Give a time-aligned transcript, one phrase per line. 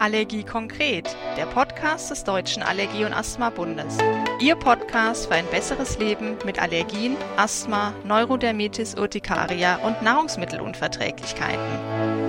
[0.00, 3.98] Allergie konkret, der Podcast des Deutschen Allergie- und Asthma-Bundes.
[4.40, 12.19] Ihr Podcast für ein besseres Leben mit Allergien, Asthma, Neurodermitis, Urtikaria und Nahrungsmittelunverträglichkeiten.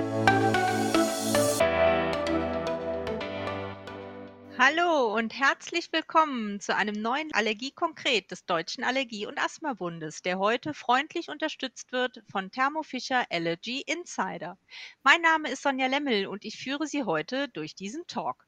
[4.64, 10.38] Hallo und herzlich willkommen zu einem neuen Allergie konkret des Deutschen Allergie- und Asthma-Bundes, der
[10.38, 14.60] heute freundlich unterstützt wird von Thermo Fisher Allergy Insider.
[15.02, 18.46] Mein Name ist Sonja Lemmel und ich führe Sie heute durch diesen Talk.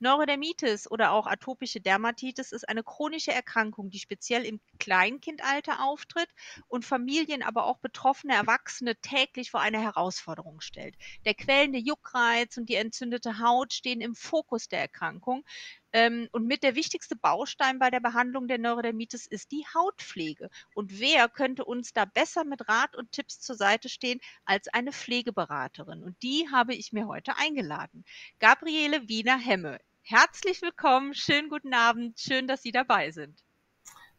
[0.00, 6.28] Neurodermitis oder auch atopische Dermatitis ist eine chronische Erkrankung, die speziell im Kleinkindalter auftritt
[6.68, 10.94] und Familien, aber auch betroffene Erwachsene täglich vor eine Herausforderung stellt.
[11.24, 15.44] Der quälende Juckreiz und die entzündete Haut stehen im Fokus der Erkrankung.
[15.92, 20.50] Ähm, und mit der wichtigste Baustein bei der Behandlung der Neurodermitis ist die Hautpflege.
[20.74, 24.92] Und wer könnte uns da besser mit Rat und Tipps zur Seite stehen als eine
[24.92, 26.04] Pflegeberaterin?
[26.04, 28.04] Und die habe ich mir heute eingeladen.
[28.38, 29.78] Gabriele Wiener-Hemme.
[30.10, 33.44] Herzlich willkommen, schönen guten Abend, schön, dass Sie dabei sind.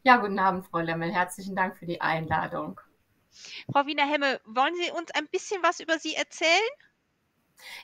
[0.04, 1.10] Ja, guten Abend, Frau Lemmel.
[1.10, 2.80] Herzlichen Dank für die Einladung.
[3.72, 6.70] Frau Wiener-Hemme, wollen Sie uns ein bisschen was über Sie erzählen?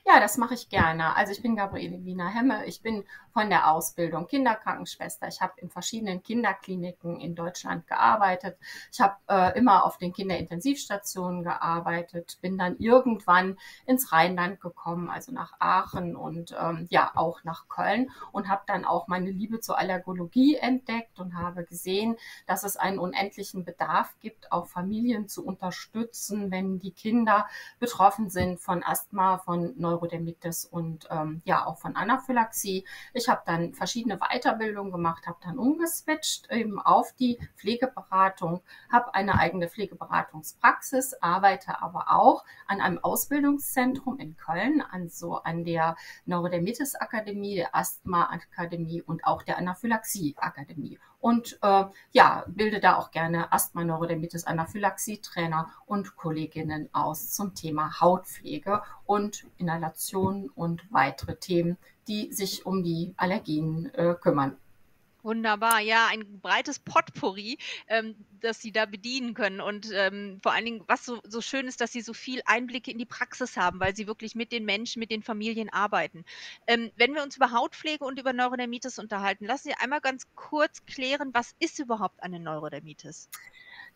[0.05, 1.17] Ja, das mache ich gerne.
[1.17, 2.67] Also ich bin Gabriele Wiener-Hemme.
[2.67, 5.29] Ich bin von der Ausbildung Kinderkrankenschwester.
[5.29, 8.57] Ich habe in verschiedenen Kinderkliniken in Deutschland gearbeitet.
[8.91, 15.33] Ich habe äh, immer auf den Kinderintensivstationen gearbeitet, bin dann irgendwann ins Rheinland gekommen, also
[15.33, 19.77] nach Aachen und ähm, ja auch nach Köln und habe dann auch meine Liebe zur
[19.77, 22.17] Allergologie entdeckt und habe gesehen,
[22.47, 27.47] dass es einen unendlichen Bedarf gibt, auch Familien zu unterstützen, wenn die Kinder
[27.79, 32.85] betroffen sind von Asthma, von Neurodermitis und ähm, ja auch von Anaphylaxie.
[33.13, 39.39] Ich habe dann verschiedene Weiterbildungen gemacht, habe dann umgeswitcht eben auf die Pflegeberatung, habe eine
[39.39, 47.57] eigene Pflegeberatungspraxis, arbeite aber auch an einem Ausbildungszentrum in Köln, also an der Neurodermitis Akademie,
[47.57, 50.99] der Asthma Akademie und auch der Anaphylaxie Akademie.
[51.21, 57.55] Und äh, ja, bilde da auch gerne Asthma, Neurodermitis, Anaphylaxie Trainer und Kolleginnen aus zum
[57.55, 61.79] Thema Hautpflege und Inhalation und weitere Themen,
[62.09, 64.57] die sich um die Allergien äh, kümmern.
[65.27, 69.61] Wunderbar, ja, ein breites Potpourri, ähm, das Sie da bedienen können.
[69.61, 72.93] Und ähm, vor allen Dingen, was so, so schön ist, dass Sie so viel Einblicke
[72.93, 76.25] in die Praxis haben, weil Sie wirklich mit den Menschen, mit den Familien arbeiten.
[76.69, 80.85] Ähm, wenn wir uns über Hautpflege und über Neurodermitis unterhalten, lassen Sie einmal ganz kurz
[80.87, 83.29] klären, was ist überhaupt eine Neurodermitis?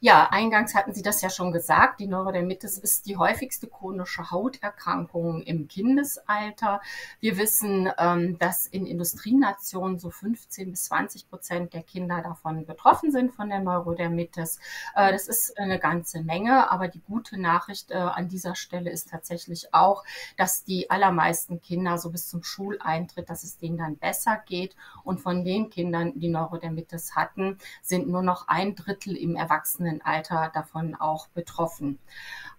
[0.02, 2.00] Ja, eingangs hatten Sie das ja schon gesagt.
[2.00, 6.80] Die Neurodermitis ist die häufigste chronische Hauterkrankung im Kindesalter.
[7.20, 13.12] Wir wissen, ähm, dass in Industrienationen so 15 bis 20 Prozent der Kinder davon betroffen
[13.12, 14.58] sind von der Neurodermitis.
[14.96, 19.10] Äh, das ist eine ganze Menge, aber die gute Nachricht äh, an dieser Stelle ist
[19.10, 20.02] tatsächlich auch,
[20.38, 24.76] dass die allermeisten Kinder so bis zum Schuleintritt, dass es denen dann besser geht.
[25.04, 30.50] Und von den Kindern, die Neurodermitis hatten, sind nur noch ein Drittel im Erwachsenen Erwachsenenalter
[30.54, 31.98] davon auch betroffen.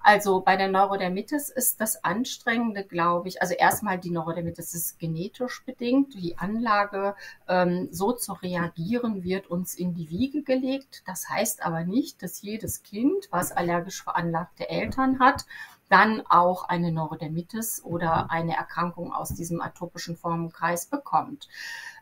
[0.03, 5.63] Also bei der Neurodermitis ist das Anstrengende, glaube ich, also erstmal die Neurodermitis ist genetisch
[5.63, 6.15] bedingt.
[6.15, 7.15] Die Anlage,
[7.47, 11.03] ähm, so zu reagieren, wird uns in die Wiege gelegt.
[11.05, 15.45] Das heißt aber nicht, dass jedes Kind, was allergisch veranlagte Eltern hat,
[15.89, 21.47] dann auch eine Neurodermitis oder eine Erkrankung aus diesem atopischen Formenkreis bekommt.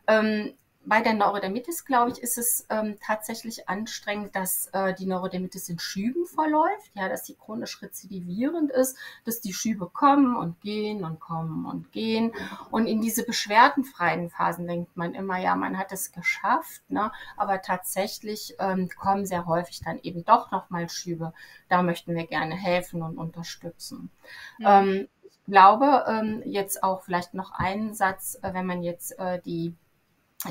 [0.08, 0.54] Ähm,
[0.90, 5.78] bei der Neurodermitis, glaube ich, ist es ähm, tatsächlich anstrengend, dass äh, die Neurodermitis in
[5.78, 11.20] Schüben verläuft, ja, dass sie chronisch rezidivierend ist, dass die Schübe kommen und gehen und
[11.20, 12.34] kommen und gehen.
[12.72, 17.12] Und in diese beschwerdenfreien Phasen denkt man immer, ja, man hat es geschafft, ne?
[17.38, 21.34] aber tatsächlich ähm, kommen sehr häufig dann eben doch nochmal Schübe.
[21.70, 24.10] Da möchten wir gerne helfen und unterstützen.
[24.58, 24.82] Ja.
[24.82, 29.40] Ähm, ich glaube, ähm, jetzt auch vielleicht noch einen Satz, äh, wenn man jetzt äh,
[29.42, 29.76] die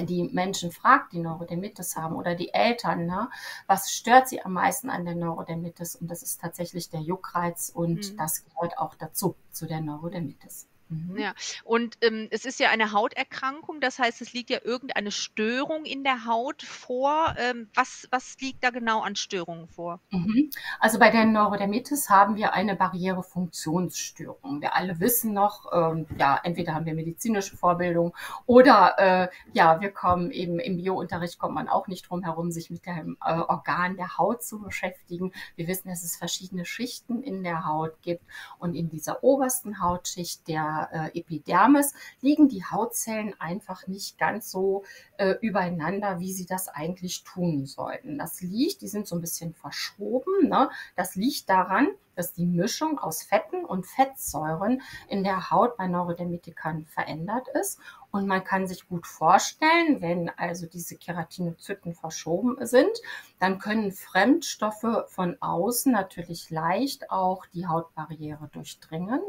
[0.03, 3.31] die Menschen fragt, die Neurodermitis haben oder die Eltern, ne,
[3.67, 5.97] was stört sie am meisten an der Neurodermitis?
[5.97, 8.17] Und das ist tatsächlich der Juckreiz und mhm.
[8.17, 10.69] das gehört auch dazu, zu der Neurodermitis.
[10.89, 11.19] Mhm.
[11.19, 15.85] Ja, und ähm, es ist ja eine Hauterkrankung, das heißt, es liegt ja irgendeine Störung
[15.85, 17.35] in der Haut vor.
[17.39, 20.01] Ähm, was, was liegt da genau an Störungen vor?
[20.11, 20.51] Mhm.
[20.81, 24.61] Also bei der Neurodermitis haben wir eine Barrierefunktionsstörung.
[24.61, 28.15] Wir alle wissen noch, ähm, ja, entweder haben wir medizinische Vorbildung
[28.47, 32.71] oder äh, ja, wir kommen eben im Biounterricht kommt man auch nicht drum herum, sich
[32.71, 35.33] mit dem äh, Organ der Haut zu beschäftigen.
[35.57, 38.23] Wir wissen, dass es verschiedene Schichten in der Haut gibt
[38.59, 44.85] und in dieser obersten Hautschicht der äh, Epidermis liegen die Hautzellen einfach nicht ganz so
[45.17, 48.19] äh, übereinander, wie sie das eigentlich tun sollten.
[48.19, 50.49] Das liegt, die sind so ein bisschen verschoben.
[50.49, 50.71] Ne?
[50.97, 56.85] Das liegt daran, dass die Mischung aus Fetten und Fettsäuren in der Haut bei Neurodermitikern
[56.87, 57.79] verändert ist
[58.11, 62.91] und man kann sich gut vorstellen, wenn also diese Keratinozyten verschoben sind,
[63.39, 69.21] dann können Fremdstoffe von außen natürlich leicht auch die Hautbarriere durchdringen.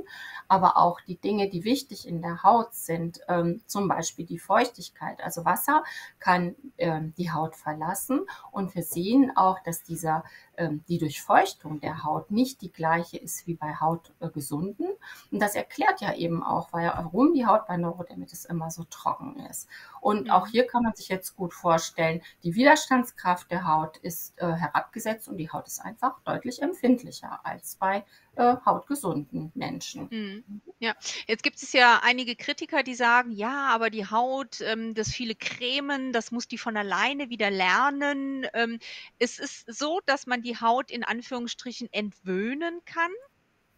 [0.47, 5.21] Aber auch die Dinge, die wichtig in der Haut sind, ähm, zum Beispiel die Feuchtigkeit,
[5.23, 5.83] also Wasser,
[6.19, 8.21] kann ähm, die Haut verlassen.
[8.51, 10.23] Und wir sehen auch, dass dieser
[10.59, 14.87] ähm, die Durchfeuchtung der Haut nicht die gleiche ist wie bei Hautgesunden.
[15.31, 19.69] Und das erklärt ja eben auch, warum die Haut bei Neurodermitis immer so trocken ist.
[20.01, 20.31] Und mhm.
[20.31, 25.27] auch hier kann man sich jetzt gut vorstellen, die Widerstandskraft der Haut ist äh, herabgesetzt
[25.27, 28.05] und die Haut ist einfach deutlich empfindlicher als bei
[28.35, 30.07] äh, hautgesunden Menschen.
[30.09, 30.61] Mhm.
[30.79, 30.95] Ja,
[31.27, 35.35] jetzt gibt es ja einige Kritiker, die sagen, ja, aber die Haut, ähm, das viele
[35.35, 38.47] Cremen, das muss die von alleine wieder lernen.
[38.53, 38.79] Ähm,
[39.17, 43.11] es ist so, dass man die Haut in Anführungsstrichen entwöhnen kann.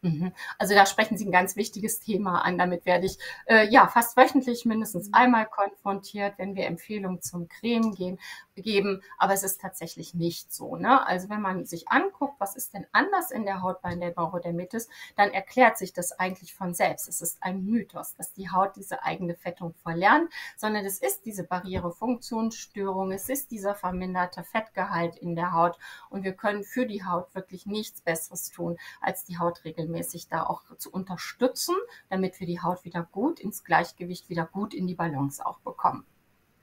[0.04, 0.34] Mhm.
[0.58, 2.58] Also da sprechen Sie ein ganz wichtiges Thema an.
[2.58, 5.14] Damit werde ich äh, ja fast wöchentlich mindestens mhm.
[5.14, 8.20] einmal konfrontiert, wenn wir Empfehlungen zum Creme gehen,
[8.56, 9.04] geben.
[9.20, 10.76] Aber es ist tatsächlich nicht so.
[10.76, 11.06] Ne?
[11.06, 14.90] Also wenn man sich anguckt, was ist denn anders in der Haut bei der Neurodermitis,
[15.16, 17.08] dann erklärt sich das eigentlich von selbst.
[17.08, 21.44] Es ist ein Mythos, dass die Haut diese eigene Fettung verlernt, sondern es ist diese
[21.44, 25.78] Barrierefunktionsstörung, es ist dieser verminderte Fettgehalt in der Haut
[26.10, 30.28] und wir können für die Haut wirklich nichts Besseres tun, als die Haut regelmäßig regelmäßig
[30.28, 31.76] da auch zu unterstützen,
[32.10, 36.06] damit wir die Haut wieder gut ins Gleichgewicht, wieder gut in die Balance auch bekommen.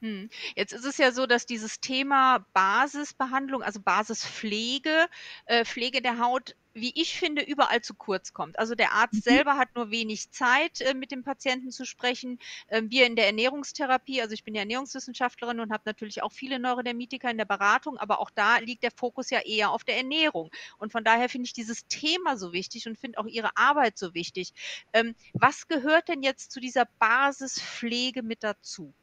[0.01, 0.31] Hm.
[0.55, 5.07] Jetzt ist es ja so, dass dieses Thema Basisbehandlung, also Basispflege,
[5.47, 8.59] äh, Pflege der Haut wie ich finde, überall zu kurz kommt.
[8.59, 9.21] Also der Arzt mhm.
[9.21, 12.39] selber hat nur wenig Zeit, äh, mit dem Patienten zu sprechen.
[12.69, 16.59] Ähm, wir in der Ernährungstherapie, also ich bin ja Ernährungswissenschaftlerin und habe natürlich auch viele
[16.59, 20.51] Neurodermitiker in der Beratung, aber auch da liegt der Fokus ja eher auf der Ernährung.
[20.79, 24.15] Und von daher finde ich dieses Thema so wichtig und finde auch Ihre Arbeit so
[24.15, 24.53] wichtig.
[24.93, 28.95] Ähm, was gehört denn jetzt zu dieser Basispflege mit dazu?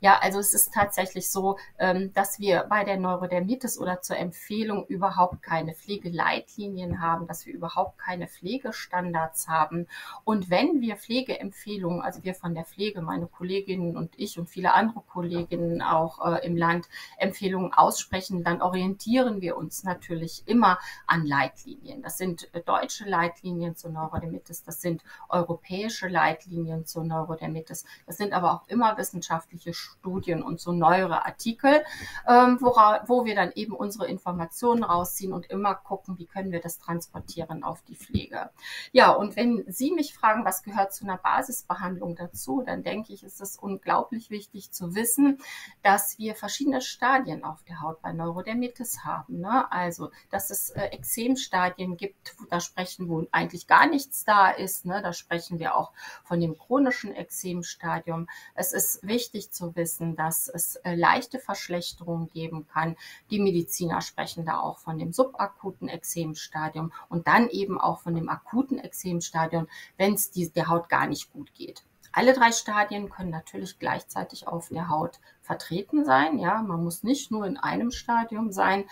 [0.00, 4.86] Ja, also es ist tatsächlich so, ähm, dass wir bei der Neurodermitis oder zur Empfehlung
[4.86, 9.88] überhaupt keine Pflegeleitlinien haben, dass wir überhaupt keine Pflegestandards haben.
[10.22, 14.72] Und wenn wir Pflegeempfehlungen, also wir von der Pflege, meine Kolleginnen und ich und viele
[14.72, 20.78] andere Kolleginnen auch äh, im Land Empfehlungen aussprechen, dann orientieren wir uns natürlich immer
[21.08, 22.02] an Leitlinien.
[22.02, 28.32] Das sind äh, deutsche Leitlinien zur Neurodermitis, das sind europäische Leitlinien zur Neurodermitis, das sind
[28.32, 31.84] aber auch immer wissenschaftliche wissenschaftliche Studien und so neuere Artikel,
[32.26, 36.60] ähm, wora, wo wir dann eben unsere Informationen rausziehen und immer gucken, wie können wir
[36.60, 38.50] das transportieren auf die Pflege.
[38.92, 43.24] Ja, und wenn Sie mich fragen, was gehört zu einer Basisbehandlung dazu, dann denke ich,
[43.24, 45.38] ist es unglaublich wichtig zu wissen,
[45.82, 49.40] dass wir verschiedene Stadien auf der Haut bei Neurodermitis haben.
[49.40, 49.70] Ne?
[49.72, 54.84] Also, dass es äh, Exemstadien gibt, da sprechen, wo eigentlich gar nichts da ist.
[54.84, 55.00] Ne?
[55.02, 55.92] Da sprechen wir auch
[56.24, 58.28] von dem chronischen Exemstadium.
[58.54, 62.96] Es ist wichtig, wichtig zu wissen, dass es äh, leichte Verschlechterungen geben kann.
[63.30, 68.28] Die Mediziner sprechen da auch von dem subakuten Ekzemstadium und dann eben auch von dem
[68.28, 71.84] akuten Ekzemstadium, wenn es der Haut gar nicht gut geht.
[72.12, 76.38] Alle drei Stadien können natürlich gleichzeitig auf der Haut vertreten sein.
[76.38, 78.84] Ja, man muss nicht nur in einem Stadium sein,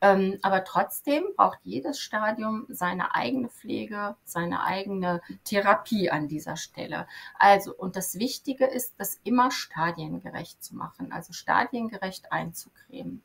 [0.00, 7.06] ähm, aber trotzdem braucht jedes Stadium seine eigene Pflege, seine eigene Therapie an dieser Stelle.
[7.38, 13.22] Also, und das Wichtige ist, das immer stadiengerecht zu machen, also stadiengerecht einzucremen.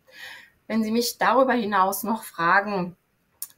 [0.68, 2.96] Wenn Sie mich darüber hinaus noch fragen,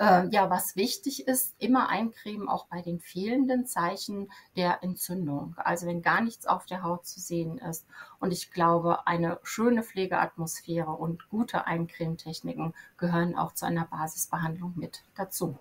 [0.01, 5.53] äh, ja, was wichtig ist, immer eincremen, auch bei den fehlenden Zeichen der Entzündung.
[5.57, 7.85] Also wenn gar nichts auf der Haut zu sehen ist.
[8.19, 15.03] Und ich glaube, eine schöne Pflegeatmosphäre und gute Eincremetechniken gehören auch zu einer Basisbehandlung mit
[15.15, 15.59] dazu.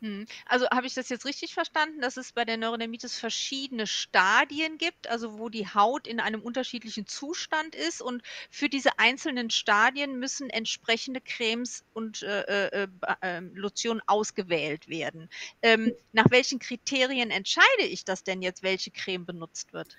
[0.00, 0.26] Mhm.
[0.46, 5.08] Also habe ich das jetzt richtig verstanden, dass es bei der Neurodermitis verschiedene Stadien gibt,
[5.08, 10.48] also wo die Haut in einem unterschiedlichen Zustand ist und für diese einzelnen Stadien müssen
[10.48, 12.88] entsprechende Cremes und äh, äh,
[13.20, 15.28] äh, Lotionen ausgewählt werden.
[15.62, 19.96] Ähm, nach welchen Kriterien entscheide ich das denn jetzt, welche Creme benutzt wird?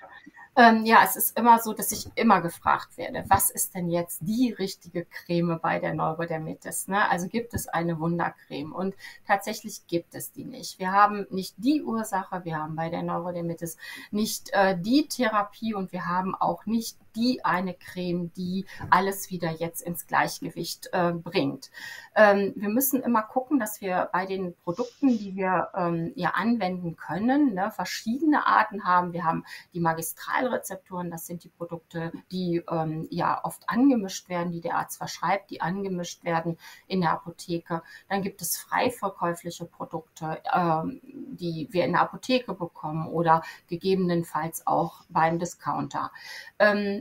[0.57, 4.19] Ähm, ja, es ist immer so, dass ich immer gefragt werde, was ist denn jetzt
[4.21, 6.89] die richtige Creme bei der Neurodermitis?
[6.89, 7.09] Ne?
[7.09, 8.73] Also gibt es eine Wundercreme?
[8.73, 10.79] Und tatsächlich gibt es die nicht.
[10.79, 13.75] Wir haben nicht die Ursache, wir haben bei der Neurodermitis
[14.09, 19.51] nicht äh, die Therapie und wir haben auch nicht die eine Creme, die alles wieder
[19.51, 21.71] jetzt ins Gleichgewicht äh, bringt.
[22.15, 26.95] Ähm, wir müssen immer gucken, dass wir bei den Produkten, die wir ähm, ja anwenden
[26.95, 29.13] können, ne, verschiedene Arten haben.
[29.13, 34.61] Wir haben die Magistralrezepturen, das sind die Produkte, die ähm, ja oft angemischt werden, die
[34.61, 37.81] der Arzt verschreibt, die angemischt werden in der Apotheke.
[38.09, 44.65] Dann gibt es frei verkäufliche Produkte ähm, die wir in der Apotheke bekommen oder gegebenenfalls
[44.67, 46.11] auch beim Discounter.
[46.59, 47.00] Ähm,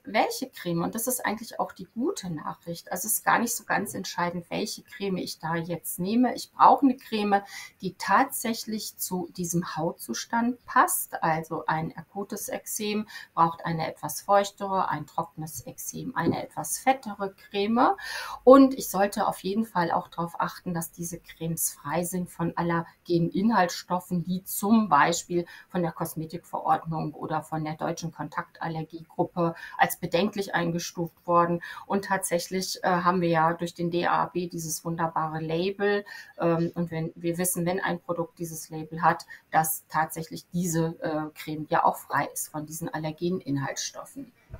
[0.03, 3.55] welche Creme, und das ist eigentlich auch die gute Nachricht, also es ist gar nicht
[3.55, 6.33] so ganz entscheidend, welche Creme ich da jetzt nehme.
[6.35, 7.41] Ich brauche eine Creme,
[7.81, 11.21] die tatsächlich zu diesem Hautzustand passt.
[11.23, 17.95] Also ein akutes Exem braucht eine etwas feuchtere, ein trockenes Exem eine etwas fettere Creme.
[18.43, 22.55] Und ich sollte auf jeden Fall auch darauf achten, dass diese Cremes frei sind von
[22.57, 29.97] allergenen Inhaltsstoffen, die zum Beispiel von der Kosmetikverordnung oder von der Deutschen Kontaktallergiegruppe als als
[29.97, 31.61] bedenklich eingestuft worden.
[31.85, 36.05] Und tatsächlich äh, haben wir ja durch den DAB dieses wunderbare Label.
[36.39, 41.29] Ähm, und wenn wir wissen, wenn ein Produkt dieses Label hat, dass tatsächlich diese äh,
[41.37, 44.31] Creme ja auch frei ist von diesen allergenen Inhaltsstoffen.
[44.49, 44.57] Mhm.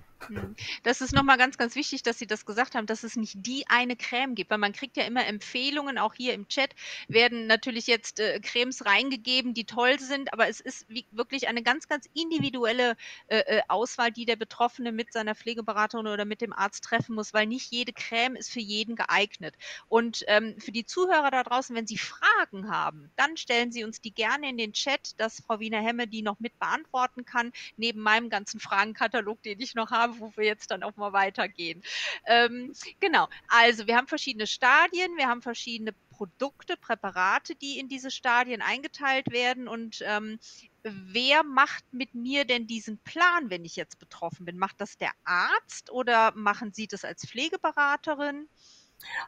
[0.83, 3.65] Das ist nochmal ganz, ganz wichtig, dass Sie das gesagt haben, dass es nicht die
[3.67, 6.73] eine Creme gibt, weil man kriegt ja immer Empfehlungen, auch hier im Chat
[7.07, 11.63] werden natürlich jetzt äh, Cremes reingegeben, die toll sind, aber es ist wie, wirklich eine
[11.63, 12.95] ganz, ganz individuelle
[13.27, 17.33] äh, äh, Auswahl, die der Betroffene mit seiner Pflegeberaterin oder mit dem Arzt treffen muss,
[17.33, 19.55] weil nicht jede Creme ist für jeden geeignet.
[19.87, 24.01] Und ähm, für die Zuhörer da draußen, wenn Sie Fragen haben, dann stellen Sie uns
[24.01, 28.01] die gerne in den Chat, dass Frau Wiener Hemme die noch mit beantworten kann, neben
[28.01, 31.81] meinem ganzen Fragenkatalog, den ich noch habe wo wir jetzt dann auch mal weitergehen.
[32.25, 38.11] Ähm, genau, also wir haben verschiedene Stadien, wir haben verschiedene Produkte, Präparate, die in diese
[38.11, 40.39] Stadien eingeteilt werden und ähm,
[40.83, 44.57] wer macht mit mir denn diesen Plan, wenn ich jetzt betroffen bin?
[44.57, 48.47] Macht das der Arzt oder machen Sie das als Pflegeberaterin?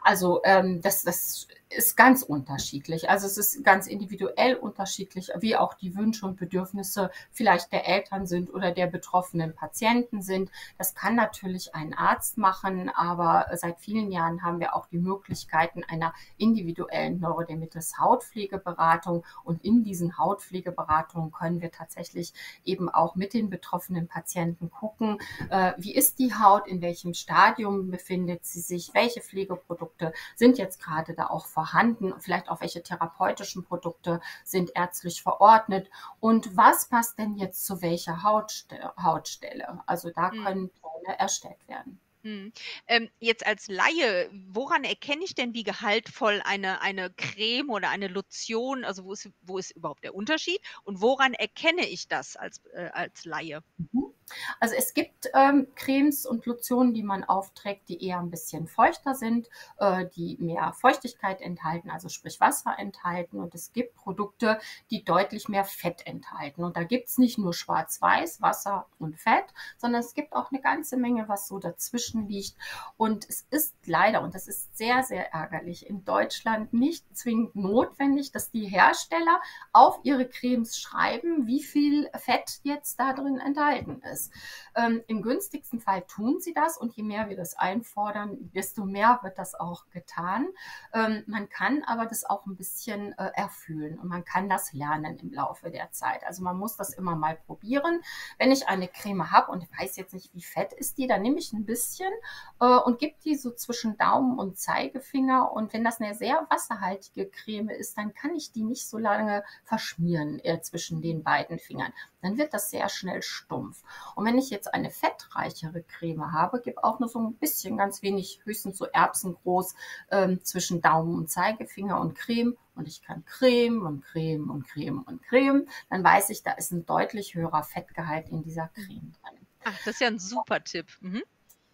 [0.01, 3.09] Also ähm, das, das ist ganz unterschiedlich.
[3.09, 8.25] Also es ist ganz individuell unterschiedlich, wie auch die Wünsche und Bedürfnisse vielleicht der Eltern
[8.25, 10.51] sind oder der betroffenen Patienten sind.
[10.77, 15.83] Das kann natürlich ein Arzt machen, aber seit vielen Jahren haben wir auch die Möglichkeiten
[15.83, 23.49] einer individuellen Neurodermitis Hautpflegeberatung und in diesen Hautpflegeberatungen können wir tatsächlich eben auch mit den
[23.49, 29.21] betroffenen Patienten gucken, äh, wie ist die Haut, in welchem Stadium befindet sie sich, welche
[29.63, 35.89] Pflegeprodukte sind jetzt gerade da auch vorhanden vielleicht auch welche therapeutischen Produkte sind ärztlich verordnet
[36.19, 38.93] und was passt denn jetzt zu welcher Hautstelle.
[39.01, 39.81] Hautstelle.
[39.85, 40.43] Also da hm.
[40.43, 41.99] können Pläne erstellt werden.
[42.25, 42.53] Mhm.
[42.87, 48.07] Ähm, jetzt als Laie, woran erkenne ich denn, wie gehaltvoll eine, eine Creme oder eine
[48.07, 52.61] Lotion, also wo ist, wo ist überhaupt der Unterschied und woran erkenne ich das als,
[52.73, 53.61] äh, als Laie?
[53.91, 54.12] Mhm.
[54.59, 59.15] Also es gibt ähm, Cremes und Lotionen, die man aufträgt, die eher ein bisschen feuchter
[59.15, 63.39] sind, äh, die mehr Feuchtigkeit enthalten, also sprich Wasser enthalten.
[63.39, 66.63] Und es gibt Produkte, die deutlich mehr Fett enthalten.
[66.63, 69.45] Und da gibt es nicht nur Schwarz-Weiß, Wasser und Fett,
[69.77, 72.55] sondern es gibt auch eine ganze Menge, was so dazwischen liegt.
[72.97, 78.31] Und es ist leider, und das ist sehr, sehr ärgerlich, in Deutschland nicht zwingend notwendig,
[78.31, 84.12] dass die Hersteller auf ihre Cremes schreiben, wie viel Fett jetzt da drin enthalten ist
[84.13, 84.31] ist.
[84.75, 89.19] Ähm, Im günstigsten Fall tun sie das und je mehr wir das einfordern, desto mehr
[89.23, 90.47] wird das auch getan.
[90.93, 95.17] Ähm, man kann aber das auch ein bisschen äh, erfüllen und man kann das lernen
[95.17, 96.23] im Laufe der Zeit.
[96.25, 98.01] Also man muss das immer mal probieren.
[98.37, 101.39] Wenn ich eine Creme habe und weiß jetzt nicht, wie fett ist die, dann nehme
[101.39, 102.11] ich ein bisschen
[102.59, 105.51] äh, und gebe die so zwischen Daumen und Zeigefinger.
[105.51, 109.43] Und wenn das eine sehr wasserhaltige Creme ist, dann kann ich die nicht so lange
[109.63, 111.93] verschmieren äh, zwischen den beiden Fingern.
[112.21, 113.83] Dann wird das sehr schnell stumpf.
[114.15, 118.01] Und wenn ich jetzt eine fettreichere Creme habe, gebe auch nur so ein bisschen, ganz
[118.01, 119.75] wenig, höchstens so erbsengroß
[120.11, 125.03] ähm, zwischen Daumen und Zeigefinger und Creme und ich kann Creme und Creme und Creme
[125.03, 129.47] und Creme, dann weiß ich, da ist ein deutlich höherer Fettgehalt in dieser Creme drin.
[129.63, 130.87] Ach, das ist ja ein super Tipp.
[131.01, 131.23] Mhm.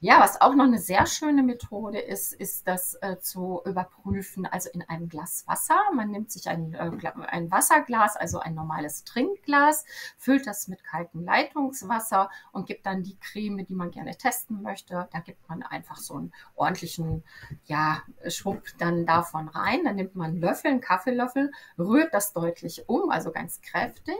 [0.01, 4.69] Ja, was auch noch eine sehr schöne Methode ist, ist das äh, zu überprüfen, also
[4.69, 5.77] in einem Glas Wasser.
[5.93, 9.83] Man nimmt sich ein, äh, ein Wasserglas, also ein normales Trinkglas,
[10.17, 15.09] füllt das mit kaltem Leitungswasser und gibt dann die Creme, die man gerne testen möchte.
[15.11, 17.25] Da gibt man einfach so einen ordentlichen
[17.65, 19.83] ja, Schwupp dann davon rein.
[19.83, 24.15] Dann nimmt man einen Löffel, einen Kaffeelöffel, rührt das deutlich um, also ganz kräftig.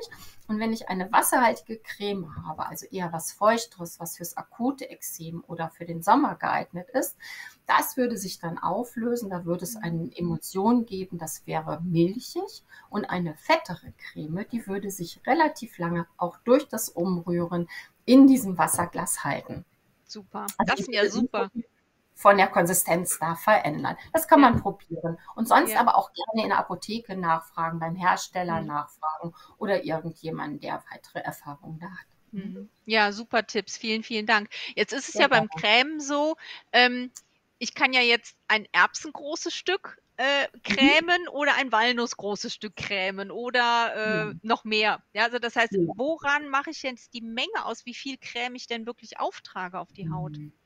[0.50, 5.44] Und wenn ich eine wasserhaltige Creme habe, also eher was Feuchteres, was fürs akute Exem
[5.48, 7.18] oder für den Sommer geeignet ist.
[7.66, 13.06] Das würde sich dann auflösen, da würde es eine Emulsion geben, das wäre milchig und
[13.06, 17.68] eine fettere Creme, die würde sich relativ lange auch durch das Umrühren
[18.06, 19.66] in diesem Wasserglas halten.
[20.06, 21.50] Super, also das ist ja super
[22.20, 23.96] von der Konsistenz da verändern.
[24.12, 25.18] Das kann man probieren.
[25.36, 25.80] Und sonst ja.
[25.80, 28.68] aber auch gerne in der Apotheke nachfragen, beim Hersteller mhm.
[28.68, 32.19] nachfragen oder irgendjemanden, der weitere Erfahrungen da hat.
[32.34, 32.70] Mhm.
[32.86, 33.78] Ja, super Tipps.
[33.78, 34.50] Vielen, vielen Dank.
[34.76, 36.36] Jetzt ist es ja, ja beim Creme so,
[36.72, 37.12] ähm,
[37.60, 40.90] ich kann ja jetzt ein erbsengroßes Stück äh, Mhm.
[40.90, 44.40] cremen oder ein walnussgroßes Stück cremen oder, äh, Ja.
[44.42, 45.04] noch mehr?
[45.14, 48.68] Ja, also das heißt, woran mache ich jetzt die Menge aus, wie viel Creme ich
[48.68, 50.38] denn wirklich auftrage auf die Haut?
[50.38, 50.59] Mhm.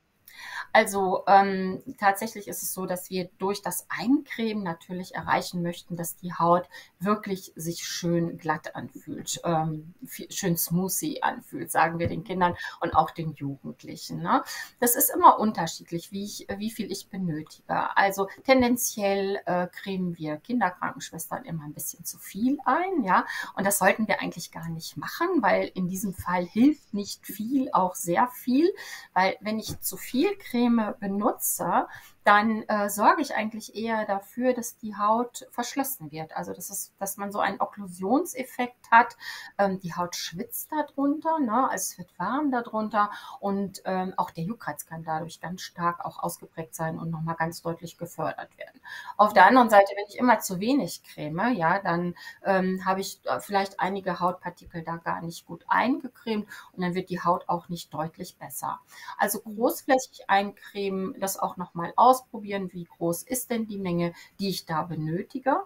[0.72, 6.16] Also, ähm, tatsächlich ist es so, dass wir durch das Eincremen natürlich erreichen möchten, dass
[6.16, 9.94] die Haut wirklich sich schön glatt anfühlt, ähm,
[10.30, 14.20] schön smoothie anfühlt, sagen wir den Kindern und auch den Jugendlichen.
[14.20, 14.42] Ne?
[14.80, 17.96] Das ist immer unterschiedlich, wie, ich, wie viel ich benötige.
[17.96, 23.26] Also tendenziell äh, cremen wir Kinderkrankenschwestern immer ein bisschen zu viel ein, ja,
[23.56, 27.70] und das sollten wir eigentlich gar nicht machen, weil in diesem Fall hilft nicht viel,
[27.72, 28.72] auch sehr viel,
[29.12, 31.86] weil wenn ich zu viel Creme benutze,
[32.24, 36.34] dann äh, sorge ich eigentlich eher dafür, dass die Haut verschlossen wird.
[36.36, 39.16] Also das ist, dass man so einen Okklusionseffekt hat.
[39.58, 41.68] Ähm, die Haut schwitzt darunter, ne?
[41.68, 46.22] also es wird warm darunter und ähm, auch der Juckreiz kann dadurch ganz stark auch
[46.22, 48.80] ausgeprägt sein und nochmal ganz deutlich gefördert werden.
[49.18, 52.14] Auf der anderen Seite, wenn ich immer zu wenig creme, ja, dann
[52.44, 57.10] ähm, habe ich äh, vielleicht einige Hautpartikel da gar nicht gut eingecremt und dann wird
[57.10, 58.80] die Haut auch nicht deutlich besser.
[59.18, 64.66] Also großflächig eincremen, das auch nochmal ausprobieren, wie groß ist denn die Menge, die ich
[64.66, 65.56] da benötige.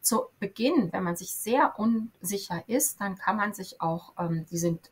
[0.00, 4.58] Zu Beginn, wenn man sich sehr unsicher ist, dann kann man sich auch, ähm, die
[4.58, 4.90] sind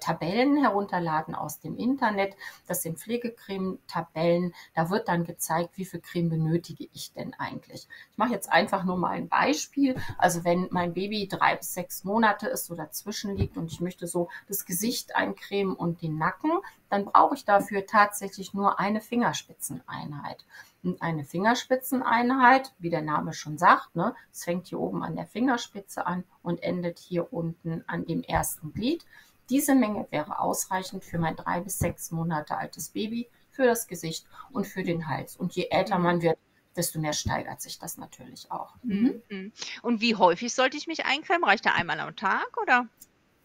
[0.00, 2.36] Tabellen herunterladen aus dem Internet.
[2.66, 4.54] Das sind Pflegecreme-Tabellen.
[4.74, 7.88] Da wird dann gezeigt, wie viel Creme benötige ich denn eigentlich.
[8.10, 9.96] Ich mache jetzt einfach nur mal ein Beispiel.
[10.18, 14.06] Also wenn mein Baby drei bis sechs Monate ist, so dazwischen liegt und ich möchte
[14.06, 16.52] so das Gesicht eincremen und den Nacken,
[16.88, 20.44] dann brauche ich dafür tatsächlich nur eine Fingerspitzeneinheit.
[20.82, 25.26] Und eine Fingerspitzeneinheit, wie der Name schon sagt, ne, es fängt hier oben an der
[25.26, 29.04] Fingerspitze an und endet hier unten an dem ersten Glied.
[29.50, 34.26] Diese Menge wäre ausreichend für mein drei bis sechs Monate altes Baby, für das Gesicht
[34.52, 35.36] und für den Hals.
[35.36, 36.38] Und je älter man wird,
[36.76, 38.76] desto mehr steigert sich das natürlich auch.
[38.82, 39.22] Mhm.
[39.28, 39.52] Mhm.
[39.82, 41.44] Und wie häufig sollte ich mich eincremen?
[41.44, 42.86] Reicht da einmal am Tag oder?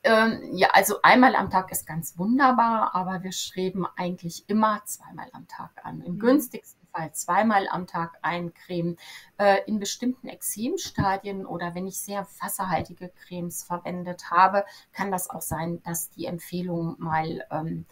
[0.03, 5.27] Ähm, ja, also einmal am Tag ist ganz wunderbar, aber wir streben eigentlich immer zweimal
[5.33, 6.01] am Tag an.
[6.01, 6.19] Im Mhm.
[6.19, 8.97] günstigsten Fall zweimal am Tag eincremen.
[9.37, 15.41] Äh, in bestimmten Exemstadien oder wenn ich sehr wasserhaltige Cremes verwendet habe, kann das auch
[15.41, 17.85] sein, dass die Empfehlungen mal ähm,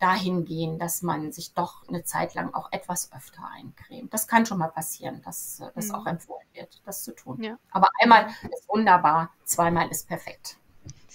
[0.00, 4.12] dahin gehen, dass man sich doch eine Zeit lang auch etwas öfter eincremt.
[4.12, 5.94] Das kann schon mal passieren, dass äh, das Mhm.
[5.94, 7.42] auch empfohlen wird, das zu tun.
[7.42, 7.58] Ja.
[7.70, 10.58] Aber einmal ist wunderbar, zweimal ist perfekt.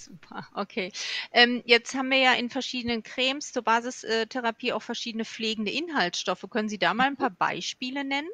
[0.08, 0.94] Super, okay.
[1.34, 6.46] Ähm, jetzt haben wir ja in verschiedenen Cremes zur Basistherapie auch verschiedene pflegende Inhaltsstoffe.
[6.50, 8.30] Können Sie da mal ein paar Beispiele nennen?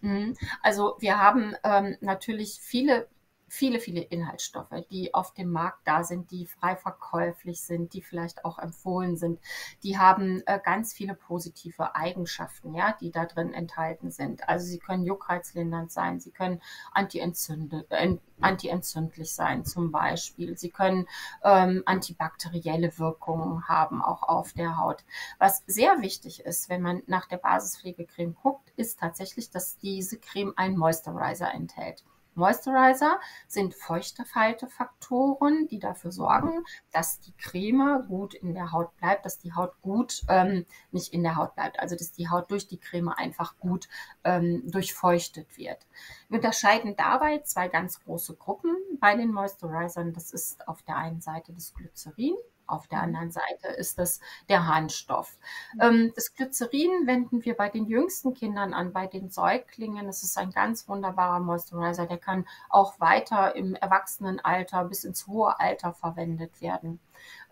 [0.00, 0.36] Mhm.
[0.62, 3.06] Also wir haben ähm, natürlich viele,
[3.54, 8.44] viele, viele Inhaltsstoffe, die auf dem Markt da sind, die frei verkäuflich sind, die vielleicht
[8.44, 9.38] auch empfohlen sind.
[9.82, 14.48] Die haben äh, ganz viele positive Eigenschaften, ja, die da drin enthalten sind.
[14.48, 16.60] Also sie können juckreizlindernd sein, sie können
[16.92, 20.58] antientzündlich, äh, antientzündlich sein zum Beispiel.
[20.58, 21.06] Sie können
[21.44, 25.04] ähm, antibakterielle Wirkungen haben, auch auf der Haut.
[25.38, 30.52] Was sehr wichtig ist, wenn man nach der Basispflegecreme guckt, ist tatsächlich, dass diese Creme
[30.56, 32.04] einen Moisturizer enthält.
[32.36, 39.38] Moisturizer sind Feuchtefaltefaktoren, die dafür sorgen, dass die Creme gut in der Haut bleibt, dass
[39.38, 42.78] die Haut gut ähm, nicht in der Haut bleibt, also dass die Haut durch die
[42.78, 43.88] Creme einfach gut
[44.24, 45.86] ähm, durchfeuchtet wird.
[46.28, 50.12] Wir unterscheiden dabei zwei ganz große Gruppen bei den Moisturizern.
[50.12, 52.34] Das ist auf der einen Seite das Glycerin
[52.66, 55.38] auf der anderen Seite ist es der Harnstoff.
[55.80, 60.08] Ähm, das Glycerin wenden wir bei den jüngsten Kindern an, bei den Säuglingen.
[60.08, 62.06] Es ist ein ganz wunderbarer Moisturizer.
[62.06, 67.00] Der kann auch weiter im Erwachsenenalter bis ins hohe Alter verwendet werden.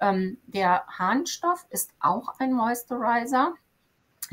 [0.01, 3.55] Ähm, der Harnstoff ist auch ein Moisturizer.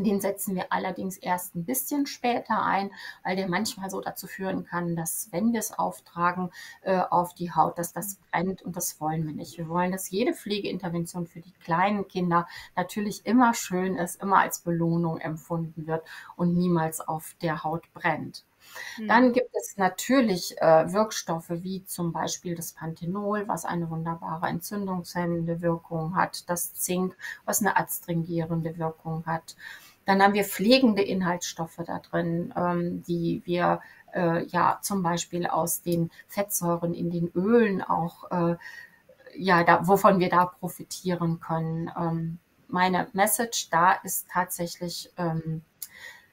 [0.06, 2.92] Den setzen wir allerdings erst ein bisschen später ein,
[3.24, 7.52] weil der manchmal so dazu führen kann, dass wenn wir es auftragen äh, auf die
[7.52, 9.58] Haut, dass das brennt und das wollen wir nicht.
[9.58, 14.60] Wir wollen, dass jede Pflegeintervention für die kleinen Kinder natürlich immer schön ist, immer als
[14.60, 16.04] Belohnung empfunden wird
[16.36, 18.46] und niemals auf der Haut brennt.
[19.08, 25.62] Dann gibt es natürlich äh, Wirkstoffe wie zum Beispiel das Panthenol, was eine wunderbare entzündungshemmende
[25.62, 29.56] Wirkung hat, das Zink, was eine adstringierende Wirkung hat.
[30.10, 33.80] Dann haben wir pflegende Inhaltsstoffe da drin, ähm, die wir
[34.12, 38.56] äh, ja zum Beispiel aus den Fettsäuren in den Ölen auch, äh,
[39.38, 41.92] ja, da, wovon wir da profitieren können.
[41.96, 45.62] Ähm, meine Message da ist tatsächlich, ähm,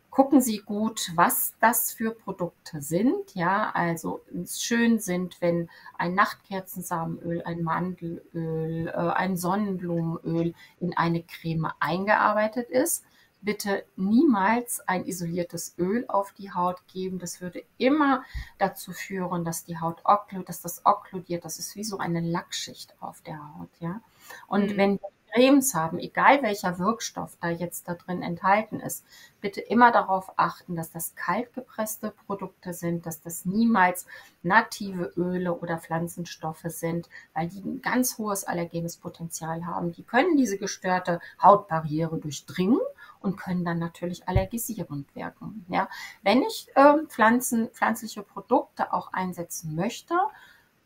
[0.09, 3.35] gucken Sie gut, was das für Produkte sind.
[3.35, 11.73] Ja, also schön sind, wenn ein Nachtkerzensamenöl, ein Mandelöl, äh, ein Sonnenblumenöl in eine Creme
[11.79, 13.05] eingearbeitet ist.
[13.41, 17.19] Bitte niemals ein isoliertes Öl auf die Haut geben.
[17.19, 18.25] Das würde immer
[18.59, 21.45] dazu führen, dass die Haut okkludiert, dass das okkludiert.
[21.45, 24.01] Das ist wie so eine Lackschicht auf der Haut, ja.
[24.49, 24.77] Und mhm.
[24.77, 29.05] wenn wir Cremes haben, egal welcher Wirkstoff da jetzt da drin enthalten ist,
[29.43, 34.07] bitte immer darauf achten, dass das kaltgepresste Produkte sind, dass das niemals
[34.43, 39.93] native Öle oder Pflanzenstoffe sind, weil die ein ganz hohes allergenes Potenzial haben.
[39.93, 42.81] Die können diese gestörte Hautbarriere durchdringen
[43.27, 45.67] und können dann natürlich allergisierend wirken.
[45.69, 45.89] Ja,
[46.23, 50.15] wenn ich äh, Pflanzen, pflanzliche Produkte auch einsetzen möchte,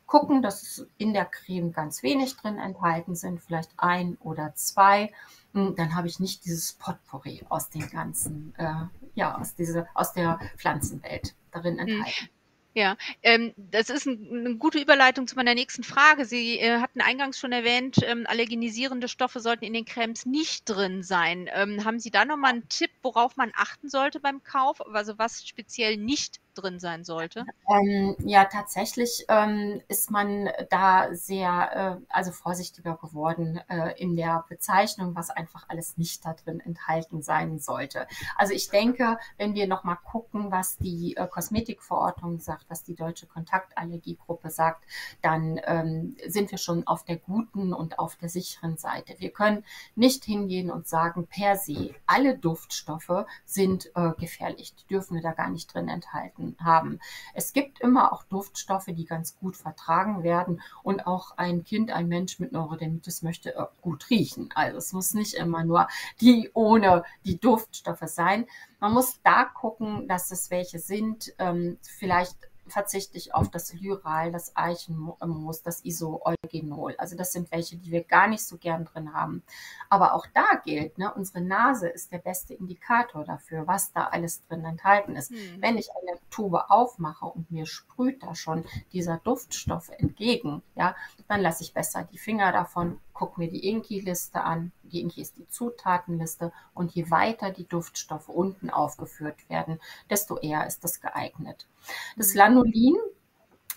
[0.07, 5.13] gucken, dass in der Creme ganz wenig drin enthalten sind, vielleicht ein oder zwei.
[5.53, 10.13] Hm, dann habe ich nicht dieses Potpourri aus den ganzen, äh, ja, aus, diese, aus
[10.15, 11.89] der Pflanzenwelt darin hm.
[11.89, 12.31] enthalten.
[12.73, 16.25] Ja, ähm, das ist ein, eine gute Überleitung zu meiner nächsten Frage.
[16.25, 21.03] Sie äh, hatten eingangs schon erwähnt, ähm, allergenisierende Stoffe sollten in den Cremes nicht drin
[21.03, 21.51] sein.
[21.53, 24.81] Ähm, haben Sie da nochmal einen Tipp, worauf man achten sollte beim Kauf?
[24.95, 27.45] Also was speziell nicht drin sein sollte?
[27.69, 34.45] Ähm, ja, tatsächlich ähm, ist man da sehr, äh, also vorsichtiger geworden äh, in der
[34.49, 38.07] Bezeichnung, was einfach alles nicht da drin enthalten sein sollte.
[38.37, 43.27] Also ich denke, wenn wir nochmal gucken, was die äh, Kosmetikverordnung sagt, was die Deutsche
[43.27, 44.85] Kontaktallergiegruppe sagt,
[45.23, 49.15] dann ähm, sind wir schon auf der guten und auf der sicheren Seite.
[49.19, 54.75] Wir können nicht hingehen und sagen, per se, alle Duftstoffe sind äh, gefährlich.
[54.75, 56.99] Die dürfen wir da gar nicht drin enthalten haben.
[57.35, 62.09] Es gibt immer auch Duftstoffe, die ganz gut vertragen werden und auch ein Kind, ein
[62.09, 64.51] Mensch mit Neurodermitis möchte äh, gut riechen.
[64.55, 65.89] Also es muss nicht immer nur
[66.21, 68.47] die ohne die Duftstoffe sein.
[68.81, 71.33] Man muss da gucken, dass es welche sind.
[71.39, 76.95] Ähm, vielleicht verzichte ich auf das Lyral, das Eichenmoos, das Isoeugenol.
[76.99, 79.43] Also das sind welche, die wir gar nicht so gern drin haben.
[79.89, 84.47] Aber auch da gilt, ne, unsere Nase ist der beste Indikator dafür, was da alles
[84.47, 85.31] drin enthalten ist.
[85.31, 85.61] Hm.
[85.61, 90.95] Wenn ich eine Tube aufmache und mir sprüht da schon dieser Duftstoff entgegen, ja,
[91.29, 94.73] dann lasse ich besser die Finger davon gucke mir die Inki-Liste an.
[94.83, 99.79] Die Inki ist die Zutatenliste und je weiter die Duftstoffe unten aufgeführt werden,
[100.09, 101.69] desto eher ist das geeignet.
[102.17, 102.97] Das Lanolin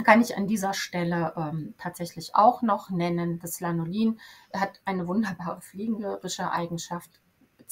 [0.06, 3.40] kann ich an dieser Stelle ähm, tatsächlich auch noch nennen.
[3.40, 4.18] Das Lanolin
[4.54, 7.12] hat eine wunderbare fliegerische Eigenschaft,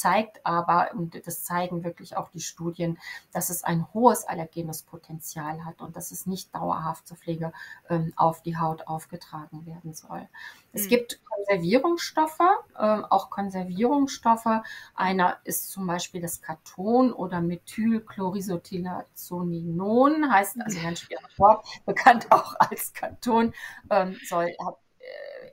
[0.02, 2.98] zeigt aber, und das zeigen wirklich auch die Studien,
[3.32, 7.54] dass es ein hohes allergenes Potenzial hat und dass es nicht dauerhaft zur Pflege
[7.88, 10.28] ähm, auf die Haut aufgetragen werden soll.
[10.74, 10.90] Es mhm.
[10.90, 12.40] gibt Konservierungsstoffe,
[12.80, 14.64] äh, auch Konservierungsstoffe.
[14.96, 22.56] Einer ist zum Beispiel das Katon oder Methylchlorisothiazoninon, heißt also ganz schweres Wort, bekannt auch
[22.58, 23.54] als Katon,
[23.92, 24.56] ähm, soll, äh,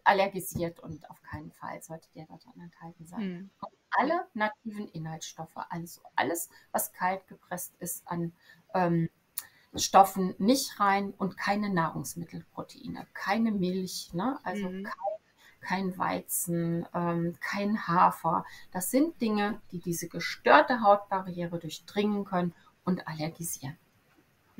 [0.04, 3.20] allergisiert und auf keinen Fall sollte der dort enthalten sein.
[3.20, 3.50] Mhm
[3.90, 8.32] alle nativen Inhaltsstoffe, also alles, was kalt gepresst ist an
[8.74, 9.08] ähm,
[9.74, 14.38] Stoffen, nicht rein und keine Nahrungsmittelproteine, keine Milch, ne?
[14.42, 14.84] also mhm.
[14.84, 14.94] kein,
[15.60, 18.44] kein, Weizen, ähm, kein Hafer.
[18.72, 23.76] Das sind Dinge, die diese gestörte Hautbarriere durchdringen können und allergisieren.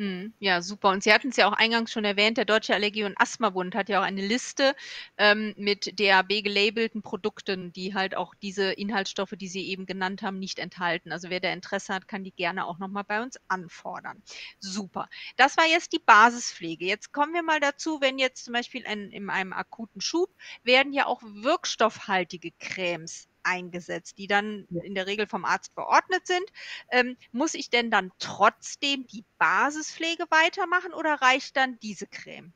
[0.01, 0.33] Mhm.
[0.39, 0.91] Ja, super.
[0.91, 3.89] Und Sie hatten es ja auch eingangs schon erwähnt, der Deutsche Allergie- und Asthmabund hat
[3.89, 4.77] ja auch eine Liste
[5.17, 10.39] ähm, mit DAB gelabelten Produkten, die halt auch diese Inhaltsstoffe, die Sie eben genannt haben,
[10.39, 11.11] nicht enthalten.
[11.11, 14.23] Also wer da Interesse hat, kann die gerne auch nochmal bei uns anfordern.
[14.61, 15.09] Super.
[15.37, 16.85] Das war jetzt die Basispflege.
[16.87, 20.31] Jetzt kommen wir mal dazu, wenn jetzt zum Beispiel ein, in einem akuten Schub
[20.63, 26.45] werden ja auch wirkstoffhaltige Cremes eingesetzt, die dann in der Regel vom Arzt verordnet sind.
[26.91, 32.53] Ähm, muss ich denn dann trotzdem die Basispflege weitermachen oder reicht dann diese Creme?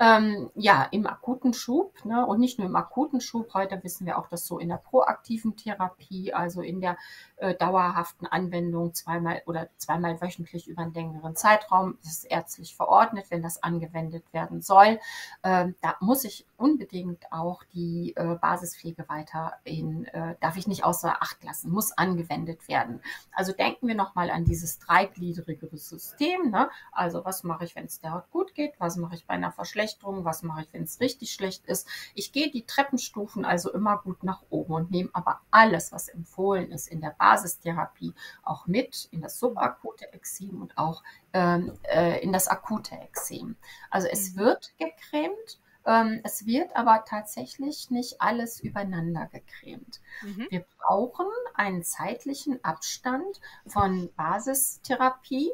[0.00, 3.54] Ähm, ja, im akuten Schub ne, und nicht nur im akuten Schub.
[3.54, 6.96] Heute wissen wir auch, dass so in der proaktiven Therapie, also in der
[7.36, 13.26] äh, dauerhaften Anwendung zweimal oder zweimal wöchentlich über einen längeren Zeitraum, ist es ärztlich verordnet,
[13.30, 14.98] wenn das angewendet werden soll.
[15.44, 21.22] Ähm, da muss ich unbedingt auch die äh, Basispflege weiterhin, äh, darf ich nicht außer
[21.22, 23.00] Acht lassen, muss angewendet werden.
[23.32, 26.50] Also denken wir nochmal an dieses dreigliedrige System.
[26.50, 26.70] Ne?
[26.92, 28.74] Also was mache ich, wenn es der Haut gut geht?
[28.78, 29.74] Was mache ich bei einer Verschlechterung?
[29.74, 31.88] Verschlechterung, was mache ich, wenn es richtig schlecht ist.
[32.14, 36.70] Ich gehe die Treppenstufen also immer gut nach oben und nehme aber alles, was empfohlen
[36.70, 42.32] ist in der Basistherapie, auch mit in das subakute Exem und auch ähm, äh, in
[42.32, 43.56] das akute Exem.
[43.90, 44.40] Also es mhm.
[44.40, 50.00] wird gecremt, ähm, es wird aber tatsächlich nicht alles übereinander gecremt.
[50.22, 50.46] Mhm.
[50.50, 55.50] Wir brauchen einen zeitlichen Abstand von Basistherapie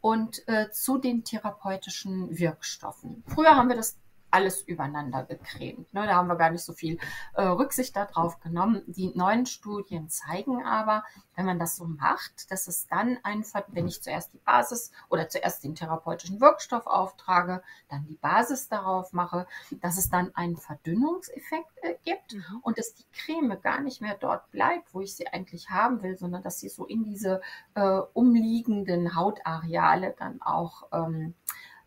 [0.00, 3.24] und äh, zu den therapeutischen Wirkstoffen.
[3.26, 3.98] Früher haben wir das
[4.30, 5.92] alles übereinander gecremt.
[5.94, 6.98] Ne, da haben wir gar nicht so viel
[7.34, 8.82] äh, Rücksicht darauf genommen.
[8.86, 13.86] Die neuen Studien zeigen aber, wenn man das so macht, dass es dann einfach, wenn
[13.86, 19.46] ich zuerst die Basis oder zuerst den therapeutischen Wirkstoff auftrage, dann die Basis darauf mache,
[19.80, 22.60] dass es dann einen Verdünnungseffekt äh, gibt mhm.
[22.62, 26.18] und dass die Creme gar nicht mehr dort bleibt, wo ich sie eigentlich haben will,
[26.18, 27.40] sondern dass sie so in diese
[27.74, 31.34] äh, umliegenden Hautareale dann auch ähm,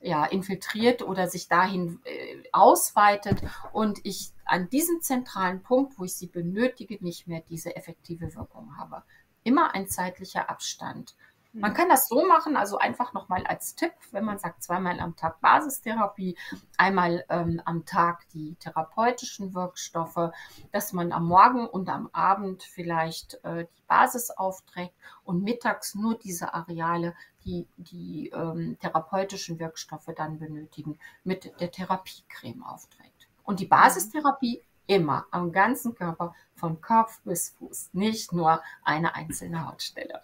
[0.01, 6.15] ja, infiltriert oder sich dahin äh, ausweitet und ich an diesem zentralen Punkt, wo ich
[6.15, 9.03] sie benötige, nicht mehr diese effektive Wirkung habe.
[9.43, 11.15] Immer ein zeitlicher Abstand.
[11.53, 15.17] Man kann das so machen, also einfach nochmal als Tipp, wenn man sagt, zweimal am
[15.17, 16.37] Tag Basistherapie,
[16.77, 20.31] einmal ähm, am Tag die therapeutischen Wirkstoffe,
[20.71, 26.17] dass man am Morgen und am Abend vielleicht äh, die Basis aufträgt und mittags nur
[26.17, 33.27] diese Areale, die die ähm, therapeutischen Wirkstoffe dann benötigen, mit der Therapiecreme aufträgt.
[33.43, 39.67] Und die Basistherapie immer am ganzen Körper von Kopf bis Fuß, nicht nur eine einzelne
[39.67, 40.21] Hautstelle.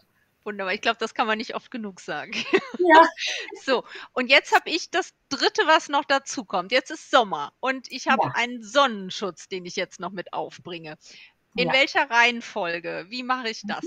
[0.47, 0.73] Wunderbar.
[0.73, 2.31] Ich glaube, das kann man nicht oft genug sagen.
[2.79, 3.05] Ja.
[3.65, 3.83] so,
[4.13, 6.71] und jetzt habe ich das dritte, was noch dazu kommt.
[6.71, 8.31] Jetzt ist Sommer und ich habe ja.
[8.33, 10.97] einen Sonnenschutz, den ich jetzt noch mit aufbringe.
[11.57, 11.73] In ja.
[11.73, 13.07] welcher Reihenfolge?
[13.09, 13.83] Wie mache ich das?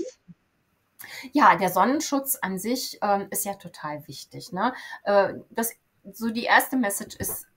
[1.31, 4.51] Ja, der Sonnenschutz an sich ähm, ist ja total wichtig.
[4.51, 4.75] Ne?
[5.03, 5.73] Äh, das,
[6.11, 7.47] so die erste Message ist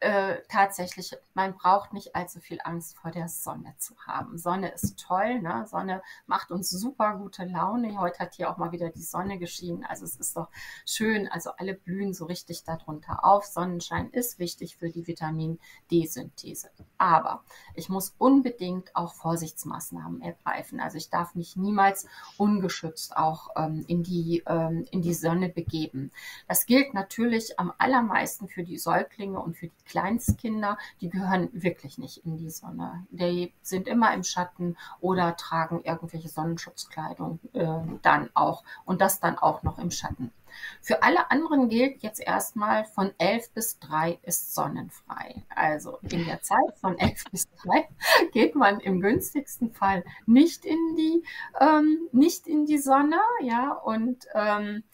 [0.00, 4.38] äh, tatsächlich, man braucht nicht allzu viel Angst vor der Sonne zu haben.
[4.38, 5.66] Sonne ist toll, ne?
[5.66, 7.98] Sonne macht uns super gute Laune.
[7.98, 9.84] Heute hat hier auch mal wieder die Sonne geschienen.
[9.84, 10.48] Also es ist doch
[10.86, 11.28] schön.
[11.28, 13.44] Also alle blühen so richtig darunter auf.
[13.44, 15.58] Sonnenschein ist wichtig für die Vitamin
[15.90, 16.70] D-Synthese.
[16.96, 20.80] Aber ich muss unbedingt auch Vorsichtsmaßnahmen ergreifen.
[20.80, 22.06] Also ich darf mich niemals
[22.38, 26.10] ungeschützt auch ähm, in, die, ähm, in die Sonne begeben.
[26.48, 31.98] Das gilt natürlich am allermeisten für die Säuglinge und für die Kleinstkinder, die gehören wirklich
[31.98, 33.06] nicht in die Sonne.
[33.10, 37.66] Die sind immer im Schatten oder tragen irgendwelche Sonnenschutzkleidung äh,
[38.02, 40.32] dann auch und das dann auch noch im Schatten.
[40.80, 45.42] Für alle anderen gilt jetzt erstmal von 11 bis 3 ist sonnenfrei.
[45.54, 47.88] Also in der Zeit von 11 bis 3
[48.32, 51.24] geht man im günstigsten Fall nicht in die,
[51.60, 54.84] ähm, nicht in die Sonne, ja, und ähm,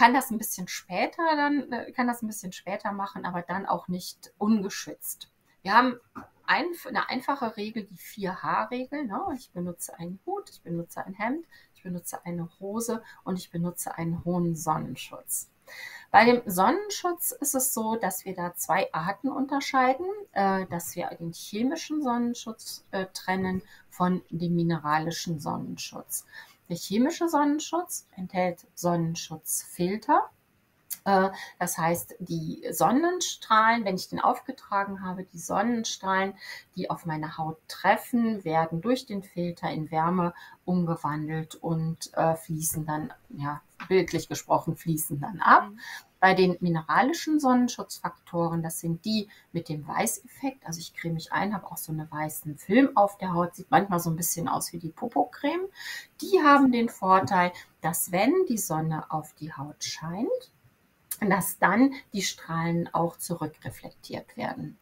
[0.00, 3.66] kann das ein bisschen später dann, äh, kann das ein bisschen später machen, aber dann
[3.66, 5.30] auch nicht ungeschützt.
[5.60, 6.00] Wir haben
[6.46, 9.04] ein, eine einfache Regel, die 4H-Regel.
[9.04, 9.20] Ne?
[9.36, 13.94] Ich benutze einen Hut, ich benutze ein Hemd, ich benutze eine Hose und ich benutze
[13.94, 15.50] einen hohen Sonnenschutz.
[16.10, 21.08] Bei dem Sonnenschutz ist es so, dass wir da zwei Arten unterscheiden, äh, dass wir
[21.08, 23.60] den chemischen Sonnenschutz äh, trennen
[23.90, 26.24] von dem mineralischen Sonnenschutz.
[26.70, 30.30] Der chemische Sonnenschutz enthält Sonnenschutzfilter.
[31.04, 36.34] Äh, das heißt, die Sonnenstrahlen, wenn ich den aufgetragen habe, die Sonnenstrahlen,
[36.76, 40.32] die auf meine Haut treffen, werden durch den Filter in Wärme
[40.64, 45.70] umgewandelt und äh, fließen dann, ja, bildlich gesprochen, fließen dann ab.
[46.20, 51.54] Bei den mineralischen Sonnenschutzfaktoren, das sind die mit dem Weißeffekt, also ich creme mich ein,
[51.54, 54.72] habe auch so einen weißen Film auf der Haut, sieht manchmal so ein bisschen aus
[54.72, 55.66] wie die Popocreme.
[56.20, 60.52] Die haben den Vorteil, dass wenn die Sonne auf die Haut scheint,
[61.28, 64.78] dass dann die Strahlen auch zurückreflektiert werden.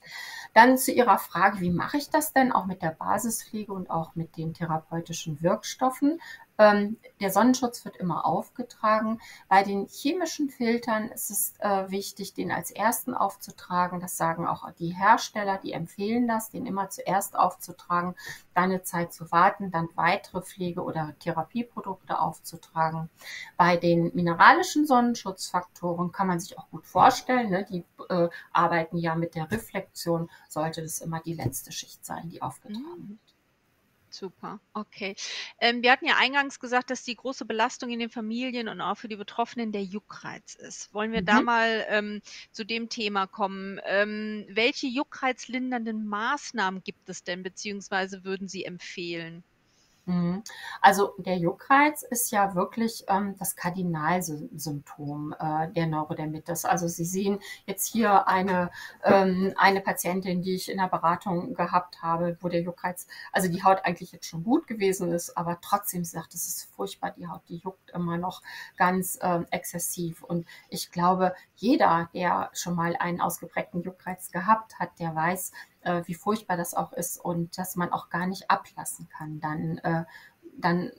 [0.54, 4.14] Dann zu Ihrer Frage, wie mache ich das denn auch mit der Basispflege und auch
[4.14, 6.20] mit den therapeutischen Wirkstoffen?
[6.58, 9.20] Ähm, der Sonnenschutz wird immer aufgetragen.
[9.48, 14.00] Bei den chemischen Filtern ist es äh, wichtig, den als ersten aufzutragen.
[14.00, 18.16] Das sagen auch die Hersteller, die empfehlen das, den immer zuerst aufzutragen,
[18.54, 23.08] dann eine Zeit zu warten, dann weitere Pflege- oder Therapieprodukte aufzutragen.
[23.56, 27.64] Bei den mineralischen Sonnenschutzfaktoren kann man sich auch gut vorstellen, ne?
[27.70, 32.42] die äh, arbeiten ja mit der Reflexion, sollte das immer die letzte Schicht sein, die
[32.42, 33.37] aufgetragen mhm.
[34.18, 35.14] Super, okay.
[35.60, 38.96] Ähm, wir hatten ja eingangs gesagt, dass die große Belastung in den Familien und auch
[38.96, 40.92] für die Betroffenen der Juckreiz ist.
[40.92, 41.44] Wollen wir da mhm.
[41.44, 43.80] mal ähm, zu dem Thema kommen?
[43.84, 49.44] Ähm, welche juckreizlindernden Maßnahmen gibt es denn, beziehungsweise würden Sie empfehlen?
[50.08, 50.42] Mhm.
[50.80, 56.64] Also der Juckreiz ist ja wirklich ähm, das Kardinalsymptom äh, der Neurodermitis.
[56.64, 58.70] Also Sie sehen jetzt hier eine,
[59.04, 63.62] ähm, eine Patientin, die ich in der Beratung gehabt habe, wo der Juckreiz, also die
[63.62, 67.42] Haut eigentlich jetzt schon gut gewesen ist, aber trotzdem sagt, es ist furchtbar, die Haut,
[67.50, 68.42] die juckt immer noch
[68.78, 70.22] ganz ähm, exzessiv.
[70.22, 75.52] Und ich glaube, jeder, der schon mal einen ausgeprägten Juckreiz gehabt hat, der weiß,
[75.88, 79.40] äh, wie furchtbar das auch ist und dass man auch gar nicht ablassen kann.
[79.40, 80.04] Dann, äh,
[80.58, 80.92] dann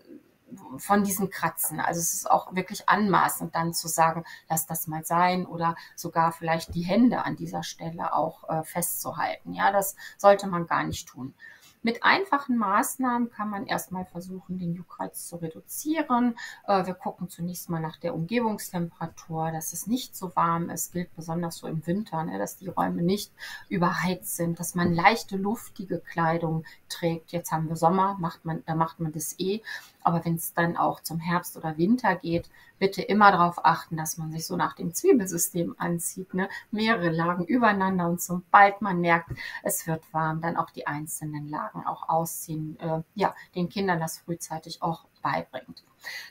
[0.77, 1.79] von diesen Kratzen.
[1.79, 6.31] Also es ist auch wirklich anmaßend dann zu sagen, lass das mal sein oder sogar
[6.31, 9.53] vielleicht die Hände an dieser Stelle auch äh, festzuhalten.
[9.53, 11.35] Ja, das sollte man gar nicht tun.
[11.81, 16.35] Mit einfachen Maßnahmen kann man erstmal versuchen, den Juckreiz zu reduzieren.
[16.67, 21.15] Äh, wir gucken zunächst mal nach der Umgebungstemperatur, dass es nicht so warm ist, gilt
[21.15, 23.31] besonders so im Winter, ne, dass die Räume nicht
[23.69, 27.31] überheizt sind, dass man leichte, luftige Kleidung trägt.
[27.31, 29.61] Jetzt haben wir Sommer, macht man, da macht man das eh.
[30.03, 34.17] Aber wenn es dann auch zum Herbst oder Winter geht, bitte immer darauf achten, dass
[34.17, 36.49] man sich so nach dem Zwiebelsystem anzieht, ne?
[36.71, 39.29] mehrere Lagen übereinander und sobald man merkt,
[39.63, 42.79] es wird warm, dann auch die einzelnen Lagen auch ausziehen.
[42.79, 45.83] Äh, ja, den Kindern das frühzeitig auch beibringt.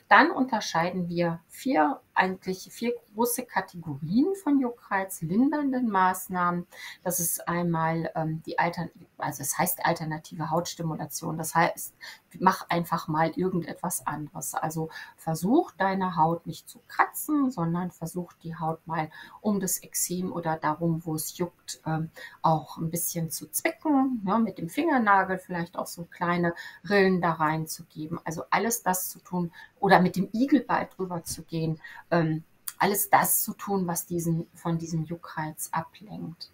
[0.07, 6.67] Dann unterscheiden wir vier, eigentlich vier große Kategorien von Juckreiz, lindernden Maßnahmen.
[7.03, 11.37] Das ist einmal ähm, die Altern also es heißt alternative Hautstimulation.
[11.37, 11.93] Das heißt,
[12.39, 14.53] mach einfach mal irgendetwas anderes.
[14.55, 19.09] Also versuch deine Haut nicht zu kratzen, sondern versuch die Haut mal
[19.41, 22.09] um das Exem oder darum, wo es juckt, ähm,
[22.41, 26.53] auch ein bisschen zu zwicken, ja, mit dem Fingernagel vielleicht auch so kleine
[26.89, 28.19] Rillen da reinzugeben.
[28.23, 31.79] Also alles das zu tun oder mit dem Igelball drüber zu gehen.
[32.11, 32.43] Ähm,
[32.77, 36.51] alles das zu tun, was diesen, von diesem Juckreiz ablenkt.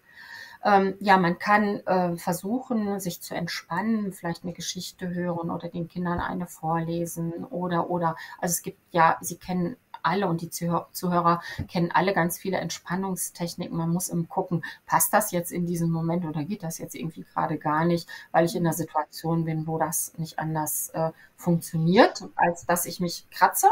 [0.64, 5.86] Ähm, ja, man kann äh, versuchen, sich zu entspannen, vielleicht eine Geschichte hören oder den
[5.86, 11.42] Kindern eine vorlesen oder, oder, also es gibt ja, Sie kennen alle und die Zuhörer
[11.68, 13.76] kennen alle ganz viele Entspannungstechniken.
[13.76, 17.24] Man muss im gucken, passt das jetzt in diesem Moment oder geht das jetzt irgendwie
[17.24, 22.24] gerade gar nicht, weil ich in einer Situation bin, wo das nicht anders äh, funktioniert,
[22.36, 23.68] als dass ich mich kratze.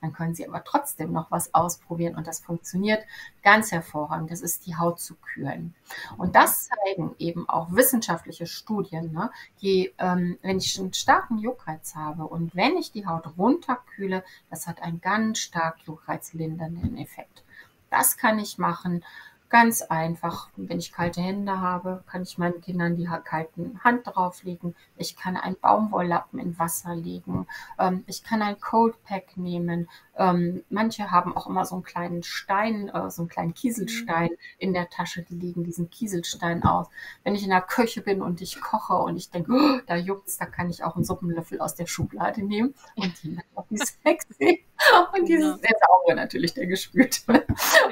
[0.00, 3.04] Dann können Sie aber trotzdem noch was ausprobieren und das funktioniert
[3.42, 4.30] ganz hervorragend.
[4.30, 5.74] Das ist die Haut zu kühlen.
[6.18, 9.12] Und das zeigen eben auch wissenschaftliche Studien.
[9.12, 9.30] Ne?
[9.56, 14.66] Je, ähm, wenn ich einen starken Juckreiz habe und wenn ich die Haut runterkühle, das
[14.66, 17.42] hat einen ganz stark juckreizlindernden Effekt.
[17.90, 19.02] Das kann ich machen
[19.48, 20.48] Ganz einfach.
[20.56, 24.74] Wenn ich kalte Hände habe, kann ich meinen Kindern die kalten Hand drauflegen.
[24.96, 27.46] Ich kann einen Baumwolllappen in Wasser legen.
[27.78, 29.88] Ähm, ich kann ein Cold Pack nehmen.
[30.18, 34.36] Ähm, manche haben auch immer so einen kleinen Stein, äh, so einen kleinen Kieselstein mhm.
[34.58, 35.22] in der Tasche.
[35.22, 36.88] Die legen diesen Kieselstein aus.
[37.24, 40.38] Wenn ich in der Küche bin und ich koche und ich denke, oh, da juckt's,
[40.38, 44.64] da kann ich auch einen Suppenlöffel aus der Schublade nehmen und die auf die sexy
[45.14, 47.46] und dieses sehr saure natürlich, der gespült wird.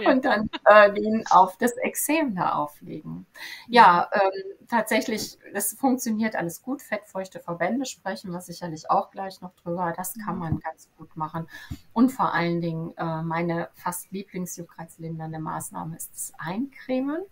[0.06, 3.26] Und dann äh, den auf das Exem da auflegen.
[3.68, 6.82] Ja, ähm, tatsächlich, das funktioniert alles gut.
[6.82, 9.92] Fettfeuchte Verbände sprechen wir sicherlich auch gleich noch drüber.
[9.96, 11.48] Das kann man ganz gut machen.
[11.92, 17.22] Und vor allen Dingen äh, meine fast Lieblingsjuckreizlindernde Maßnahme ist das Eincremen.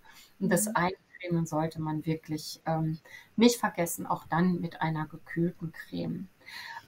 [0.40, 0.73] Und das mhm.
[0.75, 2.99] Eincremen sollte man wirklich ähm,
[3.37, 6.29] nicht vergessen, auch dann mit einer gekühlten Creme.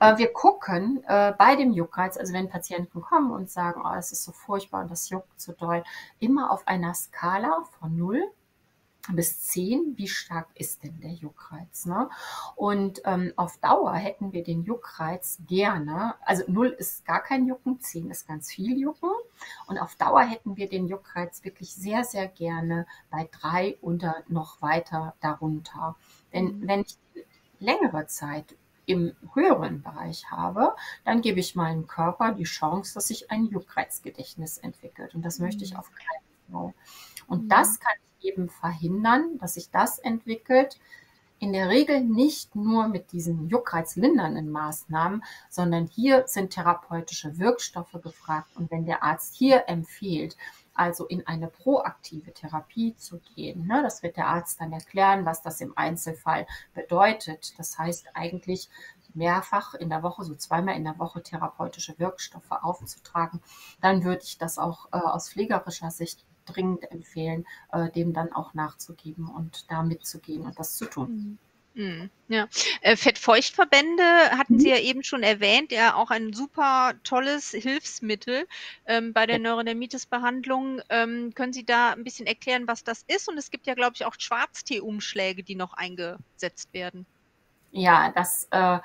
[0.00, 4.12] Äh, wir gucken äh, bei dem Juckreiz, also wenn Patienten kommen und sagen, oh, es
[4.12, 5.84] ist so furchtbar und das juckt so doll,
[6.18, 8.30] immer auf einer Skala von 0
[9.12, 11.86] bis 10, wie stark ist denn der Juckreiz?
[11.86, 12.08] Ne?
[12.56, 17.80] Und ähm, auf Dauer hätten wir den Juckreiz gerne, also 0 ist gar kein Jucken,
[17.80, 19.10] 10 ist ganz viel Jucken.
[19.66, 24.62] Und auf Dauer hätten wir den Juckreiz wirklich sehr, sehr gerne bei 3 oder noch
[24.62, 25.96] weiter darunter.
[26.32, 26.68] Denn mhm.
[26.68, 26.96] wenn ich
[27.58, 33.30] längere Zeit im höheren Bereich habe, dann gebe ich meinem Körper die Chance, dass sich
[33.30, 35.14] ein Juckreizgedächtnis entwickelt.
[35.14, 35.78] Und das möchte ich mhm.
[35.78, 36.74] auf keinen Fall.
[37.26, 37.48] Und mhm.
[37.48, 40.78] das kann ich eben verhindern, dass sich das entwickelt.
[41.38, 48.56] In der Regel nicht nur mit diesen juckreizlindernden Maßnahmen, sondern hier sind therapeutische Wirkstoffe gefragt.
[48.56, 50.36] Und wenn der Arzt hier empfiehlt,
[50.74, 53.66] also in eine proaktive Therapie zu gehen.
[53.66, 53.82] Ne?
[53.82, 57.54] Das wird der Arzt dann erklären, was das im Einzelfall bedeutet.
[57.58, 58.68] Das heißt eigentlich
[59.14, 63.40] mehrfach in der Woche, so zweimal in der Woche therapeutische Wirkstoffe aufzutragen.
[63.80, 68.54] Dann würde ich das auch äh, aus pflegerischer Sicht dringend empfehlen, äh, dem dann auch
[68.54, 71.10] nachzugeben und da mitzugehen und das zu tun.
[71.10, 71.38] Mhm.
[71.76, 72.46] Mhm, ja.
[72.82, 74.74] Äh, Fettfeuchtverbände hatten Sie mhm.
[74.74, 78.46] ja eben schon erwähnt, ja auch ein super tolles Hilfsmittel
[78.86, 80.80] ähm, bei der Neurodermitis-Behandlung.
[80.88, 83.28] Ähm, können Sie da ein bisschen erklären, was das ist?
[83.28, 87.06] Und es gibt ja, glaube ich, auch Schwarztee-Umschläge, die noch eingesetzt werden.
[87.72, 88.78] Ja, das äh,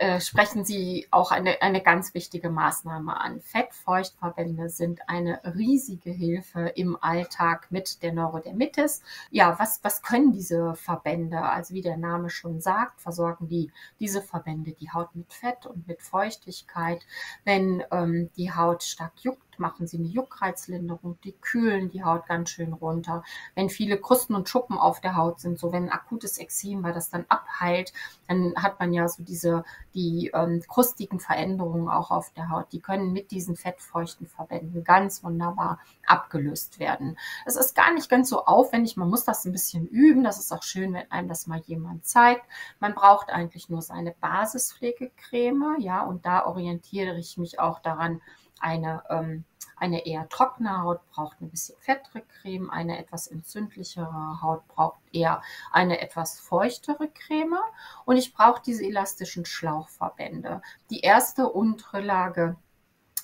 [0.00, 3.42] äh, sprechen Sie auch eine, eine ganz wichtige Maßnahme an.
[3.42, 9.02] Fettfeuchtverbände sind eine riesige Hilfe im Alltag mit der Neurodermitis.
[9.30, 11.42] Ja, was, was können diese Verbände?
[11.42, 15.86] Also wie der Name schon sagt, versorgen die diese Verbände die Haut mit Fett und
[15.86, 17.04] mit Feuchtigkeit.
[17.44, 22.50] Wenn ähm, die Haut stark juckt, machen sie eine Juckreizlinderung, die kühlen die Haut ganz
[22.50, 23.22] schön runter.
[23.54, 26.92] Wenn viele Krusten und Schuppen auf der Haut sind, so wenn ein akutes Exem war,
[26.92, 27.92] das dann abheilt,
[28.26, 32.72] dann hat man ja so diese, die ähm, krustigen Veränderungen auch auf der Haut.
[32.72, 37.18] Die können mit diesen fettfeuchten Verbänden ganz wunderbar abgelöst werden.
[37.46, 40.24] Es ist gar nicht ganz so aufwendig, man muss das ein bisschen üben.
[40.24, 42.44] Das ist auch schön, wenn einem das mal jemand zeigt.
[42.80, 48.20] Man braucht eigentlich nur seine Basispflegecreme, ja, und da orientiere ich mich auch daran,
[48.60, 49.44] eine, ähm,
[49.80, 55.42] eine eher trockene Haut braucht ein bisschen fettere Creme, eine etwas entzündlichere Haut braucht eher
[55.72, 57.58] eine etwas feuchtere Creme
[58.04, 60.60] und ich brauche diese elastischen Schlauchverbände.
[60.90, 62.56] Die erste untere Lage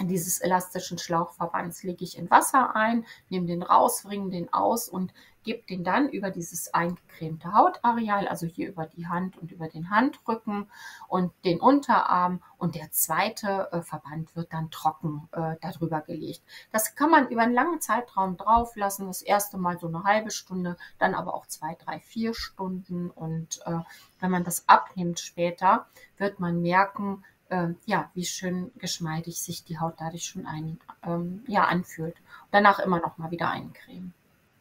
[0.00, 5.12] dieses elastischen Schlauchverbands lege ich in Wasser ein, nehme den raus, bringe den aus und
[5.46, 9.90] gebe den dann über dieses eingecremte Hautareal, also hier über die Hand und über den
[9.90, 10.68] Handrücken
[11.08, 16.42] und den Unterarm und der zweite äh, Verband wird dann trocken äh, darüber gelegt.
[16.72, 20.32] Das kann man über einen langen Zeitraum drauf lassen, das erste Mal so eine halbe
[20.32, 23.78] Stunde, dann aber auch zwei, drei, vier Stunden und äh,
[24.18, 25.86] wenn man das abnimmt später,
[26.18, 31.44] wird man merken, äh, ja, wie schön geschmeidig sich die Haut dadurch schon ein, ähm,
[31.46, 32.16] ja, anfühlt.
[32.50, 34.14] danach immer noch mal wieder eincremen.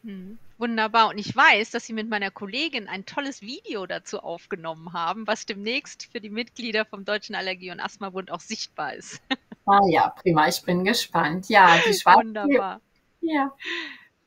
[0.03, 0.37] Mhm.
[0.57, 1.09] Wunderbar.
[1.09, 5.45] Und ich weiß, dass Sie mit meiner Kollegin ein tolles Video dazu aufgenommen haben, was
[5.45, 9.21] demnächst für die Mitglieder vom Deutschen Allergie- und Asthmabund auch sichtbar ist.
[9.65, 10.47] Ah ja, prima.
[10.47, 11.49] Ich bin gespannt.
[11.49, 12.19] Ja, die Schwarze.
[12.19, 12.79] Wunderbar.
[13.21, 13.51] Ja.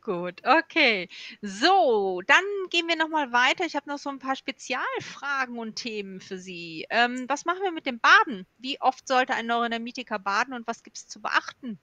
[0.08, 1.06] Gut, okay.
[1.42, 3.66] So, dann gehen wir nochmal weiter.
[3.66, 6.86] Ich habe noch so ein paar Spezialfragen und Themen für Sie.
[6.88, 8.46] Ähm, was machen wir mit dem Baden?
[8.56, 11.78] Wie oft sollte ein Neurodermitiker baden und was gibt es zu beachten?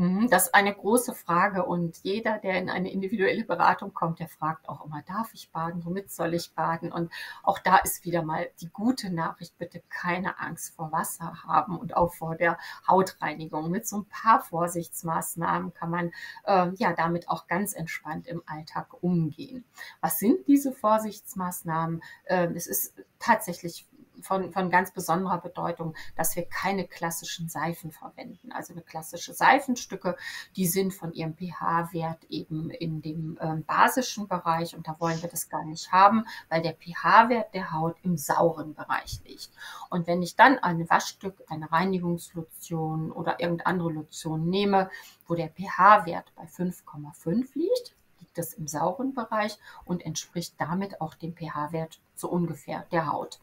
[0.00, 4.28] Mhm, das ist eine große Frage und jeder, der in eine individuelle Beratung kommt, der
[4.28, 6.90] fragt auch immer, darf ich baden, womit soll ich baden?
[6.90, 11.78] Und auch da ist wieder mal die gute Nachricht, bitte keine Angst vor Wasser haben
[11.78, 12.56] und auch vor der
[12.88, 13.70] Hautreinigung.
[13.70, 16.12] Mit so ein paar Vorsichtsmaßnahmen kann man
[16.44, 19.66] äh, ja damit auch ganz entspannt im Alltag umgehen.
[20.00, 22.02] Was sind diese Vorsichtsmaßnahmen?
[22.24, 23.86] Äh, es ist tatsächlich
[24.22, 28.52] von, von ganz besonderer Bedeutung, dass wir keine klassischen Seifen verwenden.
[28.52, 30.16] Also eine klassische Seifenstücke,
[30.56, 35.28] die sind von ihrem pH-Wert eben in dem äh, basischen Bereich und da wollen wir
[35.28, 39.50] das gar nicht haben, weil der pH-Wert der Haut im sauren Bereich liegt.
[39.88, 44.90] Und wenn ich dann ein Waschstück, eine Reinigungslotion oder irgendeine andere Lotion nehme,
[45.26, 47.94] wo der pH-Wert bei 5,5 liegt,
[48.30, 53.40] liegt es im sauren Bereich und entspricht damit auch dem pH-Wert so ungefähr der Haut.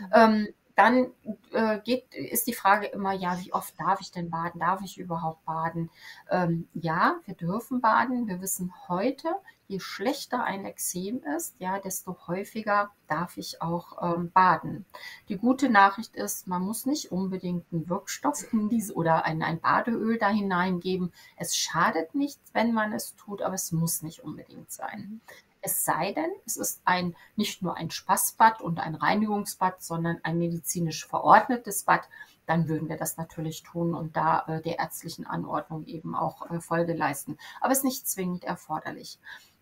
[0.00, 0.06] Mhm.
[0.12, 1.08] Ähm, dann
[1.50, 4.60] äh, geht, ist die Frage immer, ja, wie oft darf ich denn baden?
[4.60, 5.90] Darf ich überhaupt baden?
[6.30, 8.28] Ähm, ja, wir dürfen baden.
[8.28, 9.28] Wir wissen heute,
[9.68, 14.86] je schlechter ein Exem ist, ja, desto häufiger darf ich auch ähm, baden.
[15.28, 19.60] Die gute Nachricht ist, man muss nicht unbedingt einen Wirkstoff in diese oder ein, ein
[19.60, 21.12] Badeöl da hineingeben.
[21.36, 25.20] Es schadet nichts, wenn man es tut, aber es muss nicht unbedingt sein.
[25.60, 30.38] Es sei denn, es ist ein, nicht nur ein Spaßbad und ein Reinigungsbad, sondern ein
[30.38, 32.08] medizinisch verordnetes Bad,
[32.46, 36.60] dann würden wir das natürlich tun und da äh, der ärztlichen Anordnung eben auch äh,
[36.60, 37.36] Folge leisten.
[37.60, 39.18] Aber es ist nicht zwingend erforderlich.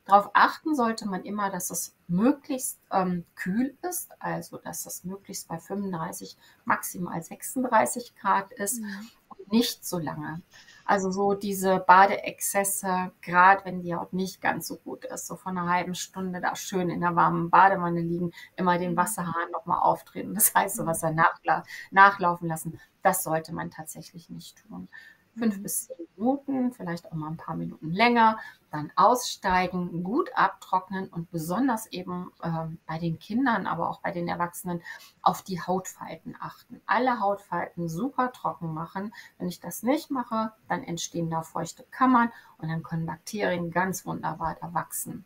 [0.06, 5.48] Darauf achten sollte man immer, dass es möglichst ähm, kühl ist, also dass es möglichst
[5.48, 9.10] bei 35, maximal 36 Grad ist mhm.
[9.28, 10.42] und nicht so lange.
[10.84, 15.58] Also so diese Badeexzesse, gerade wenn die Haut nicht ganz so gut ist, so von
[15.58, 18.96] einer halben Stunde da schön in der warmen Badewanne liegen, immer den mhm.
[18.96, 24.58] Wasserhahn nochmal auftreten, das heißt so Wasser nachla nachlaufen lassen, das sollte man tatsächlich nicht
[24.58, 24.88] tun
[25.36, 25.62] fünf mhm.
[25.62, 28.38] bis zehn Minuten, vielleicht auch mal ein paar Minuten länger,
[28.76, 34.28] dann aussteigen, gut abtrocknen und besonders eben äh, bei den Kindern, aber auch bei den
[34.28, 34.82] Erwachsenen
[35.22, 36.80] auf die Hautfalten achten.
[36.86, 39.12] Alle Hautfalten super trocken machen.
[39.38, 44.06] Wenn ich das nicht mache, dann entstehen da feuchte Kammern und dann können Bakterien ganz
[44.06, 45.24] wunderbar da wachsen.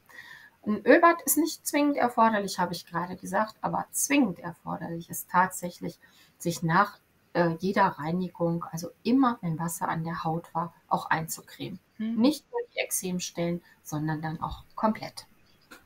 [0.67, 5.99] Ein Ölbad ist nicht zwingend erforderlich, habe ich gerade gesagt, aber zwingend erforderlich ist tatsächlich,
[6.39, 6.99] sich nach
[7.33, 11.81] äh, jeder Reinigung, also immer, wenn Wasser an der Haut war, auch einzucremen.
[12.01, 12.21] Mhm.
[12.21, 15.27] Nicht nur die Exemstellen, sondern dann auch komplett.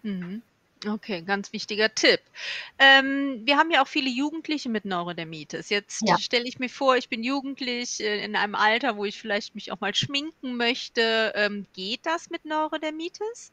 [0.02, 0.42] Mhm.
[0.86, 2.20] Okay, ganz wichtiger Tipp.
[2.78, 5.70] Ähm, wir haben ja auch viele Jugendliche mit Neurodermitis.
[5.70, 6.18] Jetzt ja.
[6.18, 9.72] stelle ich mir vor, ich bin jugendlich äh, in einem Alter, wo ich vielleicht mich
[9.72, 11.32] auch mal schminken möchte.
[11.34, 13.50] Ähm, geht das mit Neurodermitis?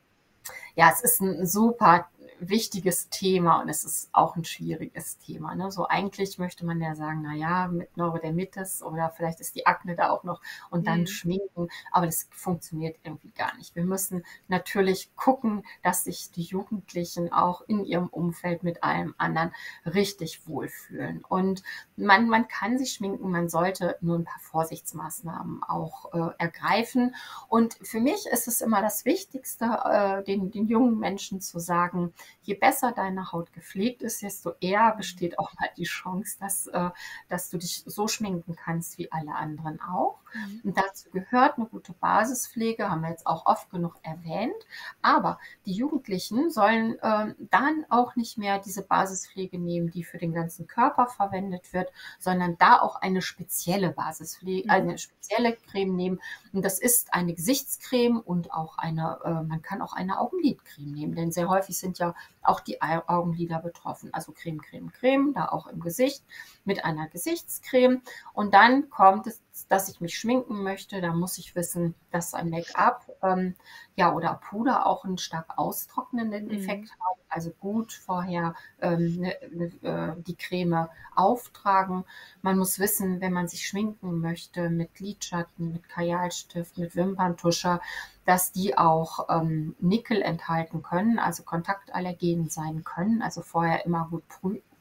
[0.76, 2.10] Ja, es ist ein super
[2.50, 5.56] wichtiges Thema und es ist auch ein schwieriges Thema.
[5.56, 5.72] Ne?
[5.72, 9.96] So eigentlich möchte man ja sagen, na ja, mit Neurodermitis oder vielleicht ist die Akne
[9.96, 11.08] da auch noch und dann mhm.
[11.08, 13.76] schminken, aber das funktioniert irgendwie gar nicht.
[13.76, 19.54] Wir müssen natürlich gucken, dass sich die Jugendlichen auch in ihrem Umfeld mit allem anderen
[19.86, 21.24] richtig wohlfühlen.
[21.28, 21.62] Und
[21.96, 27.16] man, man kann sich schminken, man sollte nur ein paar Vorsichtsmaßnahmen auch äh, ergreifen.
[27.48, 32.14] Und für mich ist es immer das Wichtigste, äh, den, den jungen Menschen zu sagen,
[32.42, 36.90] je besser deine Haut gepflegt ist, desto eher besteht auch mal die Chance, dass, äh,
[37.30, 40.20] dass du dich so schminken kannst wie alle anderen auch.
[40.34, 40.62] Mhm.
[40.64, 44.56] Und dazu gehört eine gute Basispflege, haben wir jetzt auch oft genug erwähnt.
[45.02, 50.34] Aber die Jugendlichen sollen äh, dann auch nicht mehr diese Basispflege nehmen, die für den
[50.34, 54.72] ganzen Körper verwendet wird, sondern da auch eine spezielle Basispflege, mhm.
[54.72, 56.22] eine spezielle Creme nehmen.
[56.54, 61.16] Und das ist eine Gesichtscreme und auch eine, äh, man kann auch eine Augenlidcreme nehmen,
[61.16, 64.14] denn sehr häufig sind ja auch die Augenlider betroffen.
[64.14, 66.24] Also Creme, Creme, Creme, da auch im Gesicht
[66.66, 68.02] mit einer Gesichtscreme.
[68.34, 71.02] Und dann kommt es, dass ich mich schminken möchte.
[71.02, 73.56] Da muss ich wissen, dass ein Make-up ähm,
[73.96, 76.52] ja, oder Puder auch einen stark austrocknenden mhm.
[76.52, 77.04] Effekt mhm.
[77.04, 77.18] hat.
[77.30, 82.04] Also gut vorher ähm, ne, ne, äh, die Creme auftragen.
[82.42, 87.82] Man muss wissen, wenn man sich schminken möchte mit Lidschatten, mit Kajalstift, mit Wimperntuscher,
[88.26, 93.22] dass die auch ähm, Nickel enthalten können, also Kontaktallergen sein können.
[93.22, 94.28] Also vorher immer gut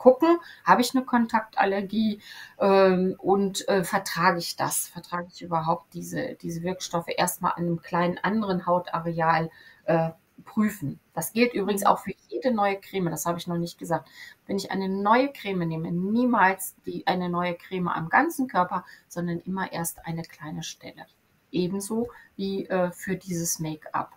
[0.00, 2.22] gucken, habe ich eine Kontaktallergie
[2.58, 4.88] ähm, und äh, vertrage ich das?
[4.88, 9.50] Vertrage ich überhaupt diese, diese Wirkstoffe erstmal an einem kleinen anderen Hautareal
[9.84, 10.10] äh,
[10.46, 10.98] prüfen.
[11.12, 14.08] Das gilt übrigens auch für jede neue Creme, das habe ich noch nicht gesagt.
[14.46, 19.40] Wenn ich eine neue Creme nehme, niemals die, eine neue Creme am ganzen Körper, sondern
[19.40, 21.04] immer erst eine kleine Stelle
[21.52, 24.12] ebenso wie äh, für dieses Make-up.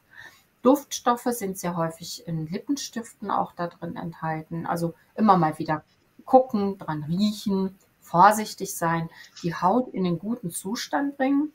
[0.64, 4.66] Duftstoffe sind sehr häufig in Lippenstiften auch da drin enthalten.
[4.66, 5.84] Also immer mal wieder
[6.26, 9.10] gucken, dran riechen, vorsichtig sein,
[9.44, 11.54] die Haut in den guten Zustand bringen.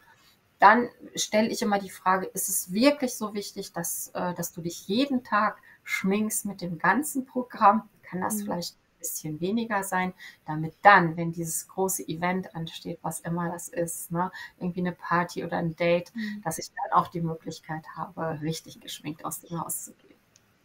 [0.59, 4.61] Dann stelle ich immer die Frage, ist es wirklich so wichtig, dass, äh, dass du
[4.61, 7.89] dich jeden Tag schminkst mit dem ganzen Programm?
[8.03, 8.43] Kann das mhm.
[8.43, 10.13] vielleicht bisschen weniger sein,
[10.47, 15.45] damit dann, wenn dieses große Event ansteht, was immer das ist, ne, irgendwie eine Party
[15.45, 16.43] oder ein Date, mhm.
[16.45, 20.19] dass ich dann auch die Möglichkeit habe, richtig geschminkt aus dem Haus zu gehen.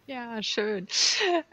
[0.05, 0.87] Ja, schön.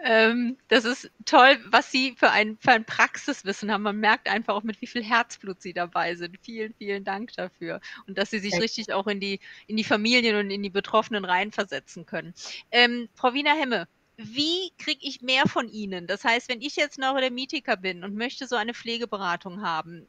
[0.03, 3.83] Ähm, das ist toll, was Sie für ein, für ein Praxiswissen haben.
[3.83, 6.37] Man merkt einfach auch, mit wie viel Herzblut Sie dabei sind.
[6.43, 7.81] Vielen, vielen Dank dafür.
[8.09, 8.65] Und dass Sie sich Danke.
[8.65, 12.35] richtig auch in die, in die Familien und in die Betroffenen reinversetzen können.
[12.73, 13.87] Ähm, Frau Wiener Hemme,
[14.23, 16.07] wie kriege ich mehr von Ihnen?
[16.07, 20.07] Das heißt, wenn ich jetzt Neurodermitiker bin und möchte so eine Pflegeberatung haben,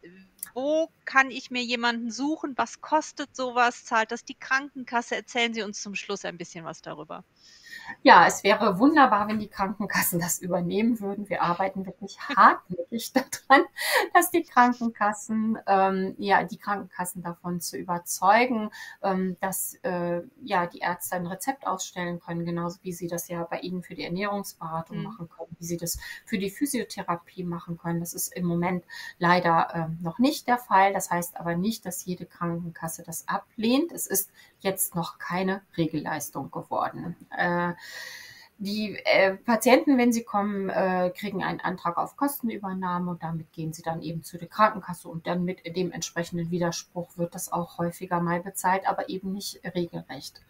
[0.54, 2.54] wo kann ich mir jemanden suchen?
[2.58, 3.86] Was kostet sowas?
[3.86, 5.16] Zahlt das die Krankenkasse?
[5.16, 7.24] Erzählen Sie uns zum Schluss ein bisschen was darüber.
[8.04, 11.30] Ja, es wäre wunderbar, wenn die Krankenkassen das übernehmen würden.
[11.30, 13.66] Wir arbeiten wirklich hartnäckig daran,
[14.14, 18.72] dass die Krankenkassen, ähm, ja, die Krankenkassen davon zu überzeugen,
[19.04, 23.44] ähm, dass äh, ja die Ärzte ein Rezept ausstellen können, genauso wie sie das ja
[23.44, 25.04] bei Ihnen für die Ernährungsberatung mhm.
[25.04, 28.00] machen können, wie sie das für die Physiotherapie machen können.
[28.00, 28.86] Das ist im Moment
[29.20, 30.94] leider äh, noch nicht der Fall.
[30.94, 33.92] Das heißt aber nicht, dass jede Krankenkasse das ablehnt.
[33.92, 34.32] Es ist
[34.62, 37.16] jetzt noch keine Regelleistung geworden.
[37.36, 37.74] Äh,
[38.64, 43.74] die äh, Patienten, wenn sie kommen, äh, kriegen einen Antrag auf Kostenübernahme und damit gehen
[43.74, 47.80] sie dann eben zu der Krankenkasse und dann mit dem entsprechenden Widerspruch wird das auch
[47.80, 50.44] häufiger mal bezahlt, aber eben nicht regelrecht.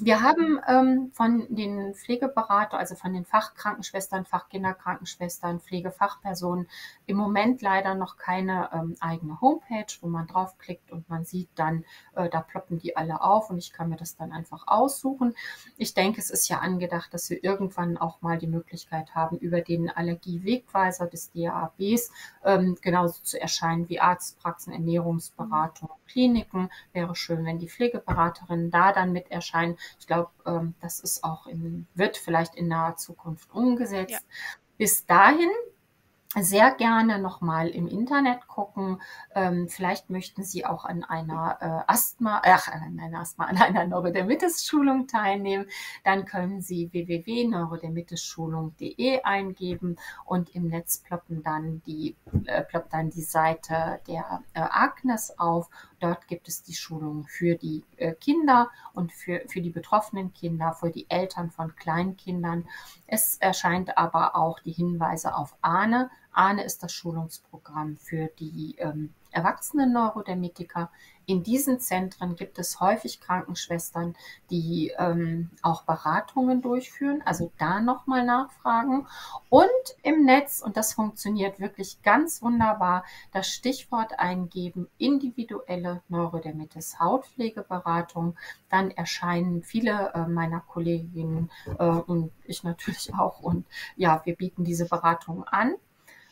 [0.00, 6.68] Wir haben ähm, von den Pflegeberatern, also von den Fachkrankenschwestern, Fachkinderkrankenschwestern, Pflegefachpersonen
[7.06, 11.84] im Moment leider noch keine ähm, eigene Homepage, wo man draufklickt und man sieht dann,
[12.14, 15.34] äh, da ploppen die alle auf und ich kann mir das dann einfach aussuchen.
[15.76, 19.60] Ich denke, es ist ja angedacht, dass wir irgendwann auch mal die Möglichkeit haben, über
[19.60, 22.10] den Allergiewegweiser des DABs
[22.44, 26.70] ähm, genauso zu erscheinen wie Arztpraxen, Ernährungsberatung, Kliniken.
[26.92, 29.78] Wäre schön, wenn die Pflegeberaterinnen da dann mit erscheinen sein.
[29.98, 34.12] Ich glaube, ähm, das ist auch in, wird vielleicht in naher Zukunft umgesetzt.
[34.12, 34.18] Ja.
[34.76, 35.50] Bis dahin
[36.36, 39.00] sehr gerne nochmal im Internet gucken.
[39.34, 43.86] Ähm, vielleicht möchten Sie auch an einer äh, Asthma, ach, an einer Asthma, an einer
[43.86, 45.64] Neurodermitis-Schulung teilnehmen.
[46.04, 49.96] Dann können Sie www.neurodermitis-schulung.de eingeben
[50.26, 52.14] und im Netz ploppen dann die,
[52.44, 55.70] äh, ploppt dann die Seite der äh, Agnes auf.
[56.00, 60.72] Dort gibt es die Schulung für die äh, Kinder und für, für die betroffenen Kinder,
[60.72, 62.68] für die Eltern von Kleinkindern.
[63.06, 69.12] Es erscheint aber auch die Hinweise auf Ahne, AHNE ist das Schulungsprogramm für die ähm,
[69.32, 70.90] Erwachsenen-Neurodermitiker.
[71.28, 74.16] In diesen Zentren gibt es häufig Krankenschwestern,
[74.48, 79.06] die ähm, auch Beratungen durchführen, also da nochmal nachfragen.
[79.50, 79.68] Und
[80.02, 88.34] im Netz, und das funktioniert wirklich ganz wunderbar, das Stichwort eingeben, individuelle Neurodermitis Hautpflegeberatung.
[88.70, 93.40] Dann erscheinen viele äh, meiner Kolleginnen äh, und ich natürlich auch.
[93.40, 93.66] Und
[93.96, 95.74] ja, wir bieten diese Beratung an.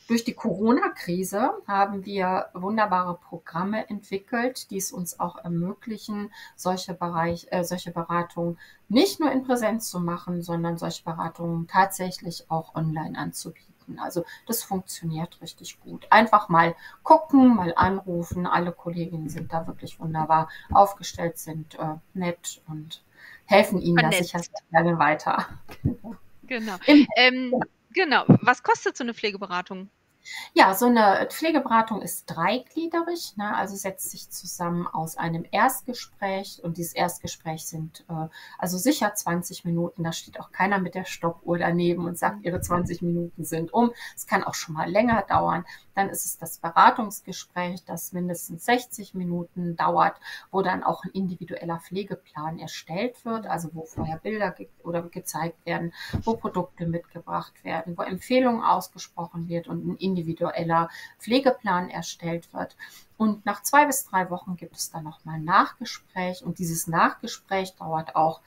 [0.09, 7.49] Durch die Corona-Krise haben wir wunderbare Programme entwickelt, die es uns auch ermöglichen, solche, Bereich,
[7.51, 8.57] äh, solche Beratungen
[8.89, 13.99] nicht nur in Präsenz zu machen, sondern solche Beratungen tatsächlich auch online anzubieten.
[13.99, 16.07] Also das funktioniert richtig gut.
[16.11, 18.47] Einfach mal gucken, mal anrufen.
[18.47, 23.03] Alle Kolleginnen sind da wirklich wunderbar aufgestellt, sind äh, nett und
[23.45, 24.41] helfen Ihnen da sicher
[24.71, 25.47] gerne weiter.
[26.49, 26.77] Genau.
[27.17, 27.61] Ähm,
[27.93, 28.23] genau.
[28.29, 29.91] Was kostet so eine Pflegeberatung?
[30.55, 33.55] Ja, so eine Pflegeberatung ist dreigliedrig, ne?
[33.55, 39.65] also setzt sich zusammen aus einem Erstgespräch und dieses Erstgespräch sind äh, also sicher 20
[39.65, 40.03] Minuten.
[40.03, 43.93] Da steht auch keiner mit der Stoppuhr daneben und sagt, ihre 20 Minuten sind um.
[44.15, 45.65] Es kann auch schon mal länger dauern.
[45.95, 50.17] Dann ist es das Beratungsgespräch, das mindestens 60 Minuten dauert,
[50.51, 55.65] wo dann auch ein individueller Pflegeplan erstellt wird, also wo vorher Bilder ge oder gezeigt
[55.65, 60.89] werden, wo Produkte mitgebracht werden, wo Empfehlungen ausgesprochen wird und ein individueller
[61.19, 62.77] Pflegeplan erstellt wird.
[63.19, 67.75] Und nach zwei bis drei Wochen gibt es dann nochmal ein Nachgespräch und dieses Nachgespräch
[67.77, 68.43] dauert auch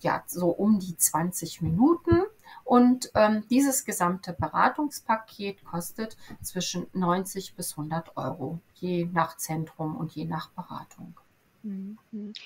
[0.00, 2.22] ja so um die 20 Minuten.
[2.64, 10.12] Und ähm, dieses gesamte Beratungspaket kostet zwischen 90 bis 100 Euro, je nach Zentrum und
[10.12, 11.14] je nach Beratung.
[11.62, 11.98] Mhm.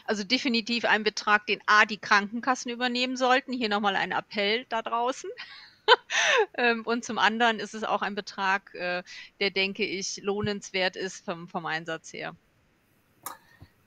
[0.05, 3.53] Also definitiv ein Betrag, den A, die Krankenkassen übernehmen sollten.
[3.53, 5.31] Hier nochmal ein Appell da draußen.
[6.55, 9.03] Ähm, und zum anderen ist es auch ein Betrag, äh,
[9.41, 12.36] der, denke ich, lohnenswert ist vom, vom Einsatz her.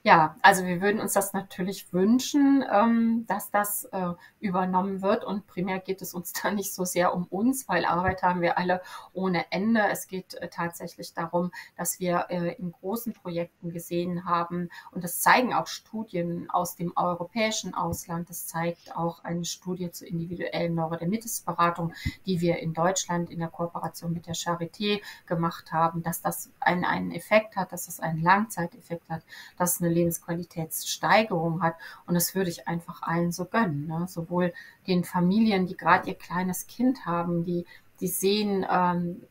[0.04, 5.24] Ja, also wir würden uns das natürlich wünschen, ähm, dass das äh, übernommen wird.
[5.24, 8.58] Und primär geht es uns da nicht so sehr um uns, weil Arbeit haben wir
[8.58, 8.82] alle
[9.14, 9.82] ohne Ende.
[9.92, 15.22] Es geht äh, tatsächlich darum, dass wir äh, in großen Projekten gesehen haben, und das
[15.22, 21.94] zeigen auch Studien aus dem europäischen Ausland, das zeigt auch eine Studie zur individuellen Neurodermitis-Beratung,
[22.26, 26.86] die wir in Deutschland in der Kooperation mit der Charité gemacht haben, dass das einen,
[26.86, 29.24] einen Effekt hat, dass das einen Langzeiteffekt hat,
[29.58, 31.76] dass eine Lebensqualitätssteigerung hat.
[32.06, 33.88] Und das würde ich einfach allen so gönnen.
[33.88, 34.08] Ne?
[34.08, 34.54] Sowohl
[34.88, 37.66] den Familien, die gerade ihr kleines Kind haben, die,
[38.00, 39.22] die sehen, ähm,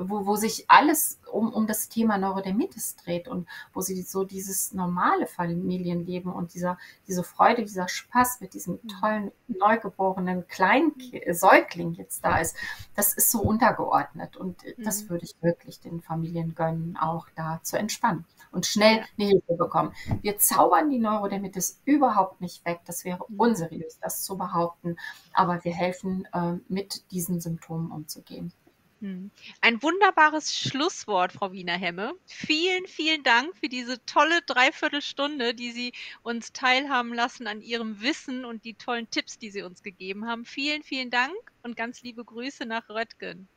[0.00, 4.72] wo, wo sich alles um, um das Thema Neurodermitis dreht und wo sie so dieses
[4.72, 8.88] normale Familienleben und dieser, diese Freude, dieser Spaß mit diesem mhm.
[8.88, 10.92] tollen, neugeborenen kleinen
[11.30, 12.56] Säugling jetzt da ist,
[12.94, 14.36] das ist so untergeordnet.
[14.36, 15.10] Und das mhm.
[15.10, 19.92] würde ich wirklich den Familien gönnen, auch da zu entspannen und schnell eine Hilfe bekommen.
[20.22, 22.80] Wir zaubern die Neurodermitis überhaupt nicht weg.
[22.86, 23.40] Das wäre mhm.
[23.40, 24.96] unseriös, das zu behaupten.
[25.32, 28.52] Aber wir helfen, äh, mit diesen Symptomen umzugehen.
[29.00, 29.30] Hm.
[29.60, 32.14] Ein wunderbares Schlusswort, Frau Wiener-Hemme.
[32.26, 35.92] Vielen, vielen Dank für diese tolle Dreiviertelstunde, die Sie
[36.22, 40.44] uns teilhaben lassen an Ihrem Wissen und die tollen Tipps, die Sie uns gegeben haben.
[40.44, 43.48] Vielen, vielen Dank und ganz liebe Grüße nach Röttgen.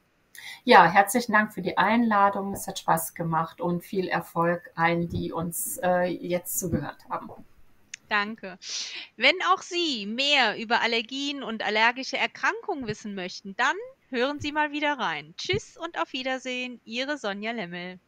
[0.64, 2.54] Ja, herzlichen Dank für die Einladung.
[2.54, 7.32] Es hat Spaß gemacht und viel Erfolg allen, die uns äh, jetzt zugehört haben.
[8.10, 8.60] Danke.
[9.16, 13.76] Wenn auch Sie mehr über Allergien und allergische Erkrankungen wissen möchten, dann
[14.12, 15.34] hören Sie mal wieder rein.
[15.38, 18.00] Tschüss und auf Wiedersehen, Ihre Sonja Lemmel.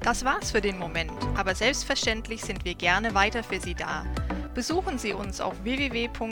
[0.00, 4.06] Das war's für den Moment, aber selbstverständlich sind wir gerne weiter für Sie da.
[4.54, 6.30] Besuchen Sie uns auf www.drab.de,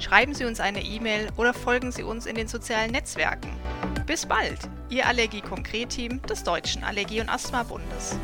[0.00, 3.50] schreiben Sie uns eine E-Mail oder folgen Sie uns in den sozialen Netzwerken.
[4.06, 4.58] Bis bald,
[4.88, 8.18] Ihr Allergie-Konkret-Team des Deutschen Allergie- und Asthma-Bundes.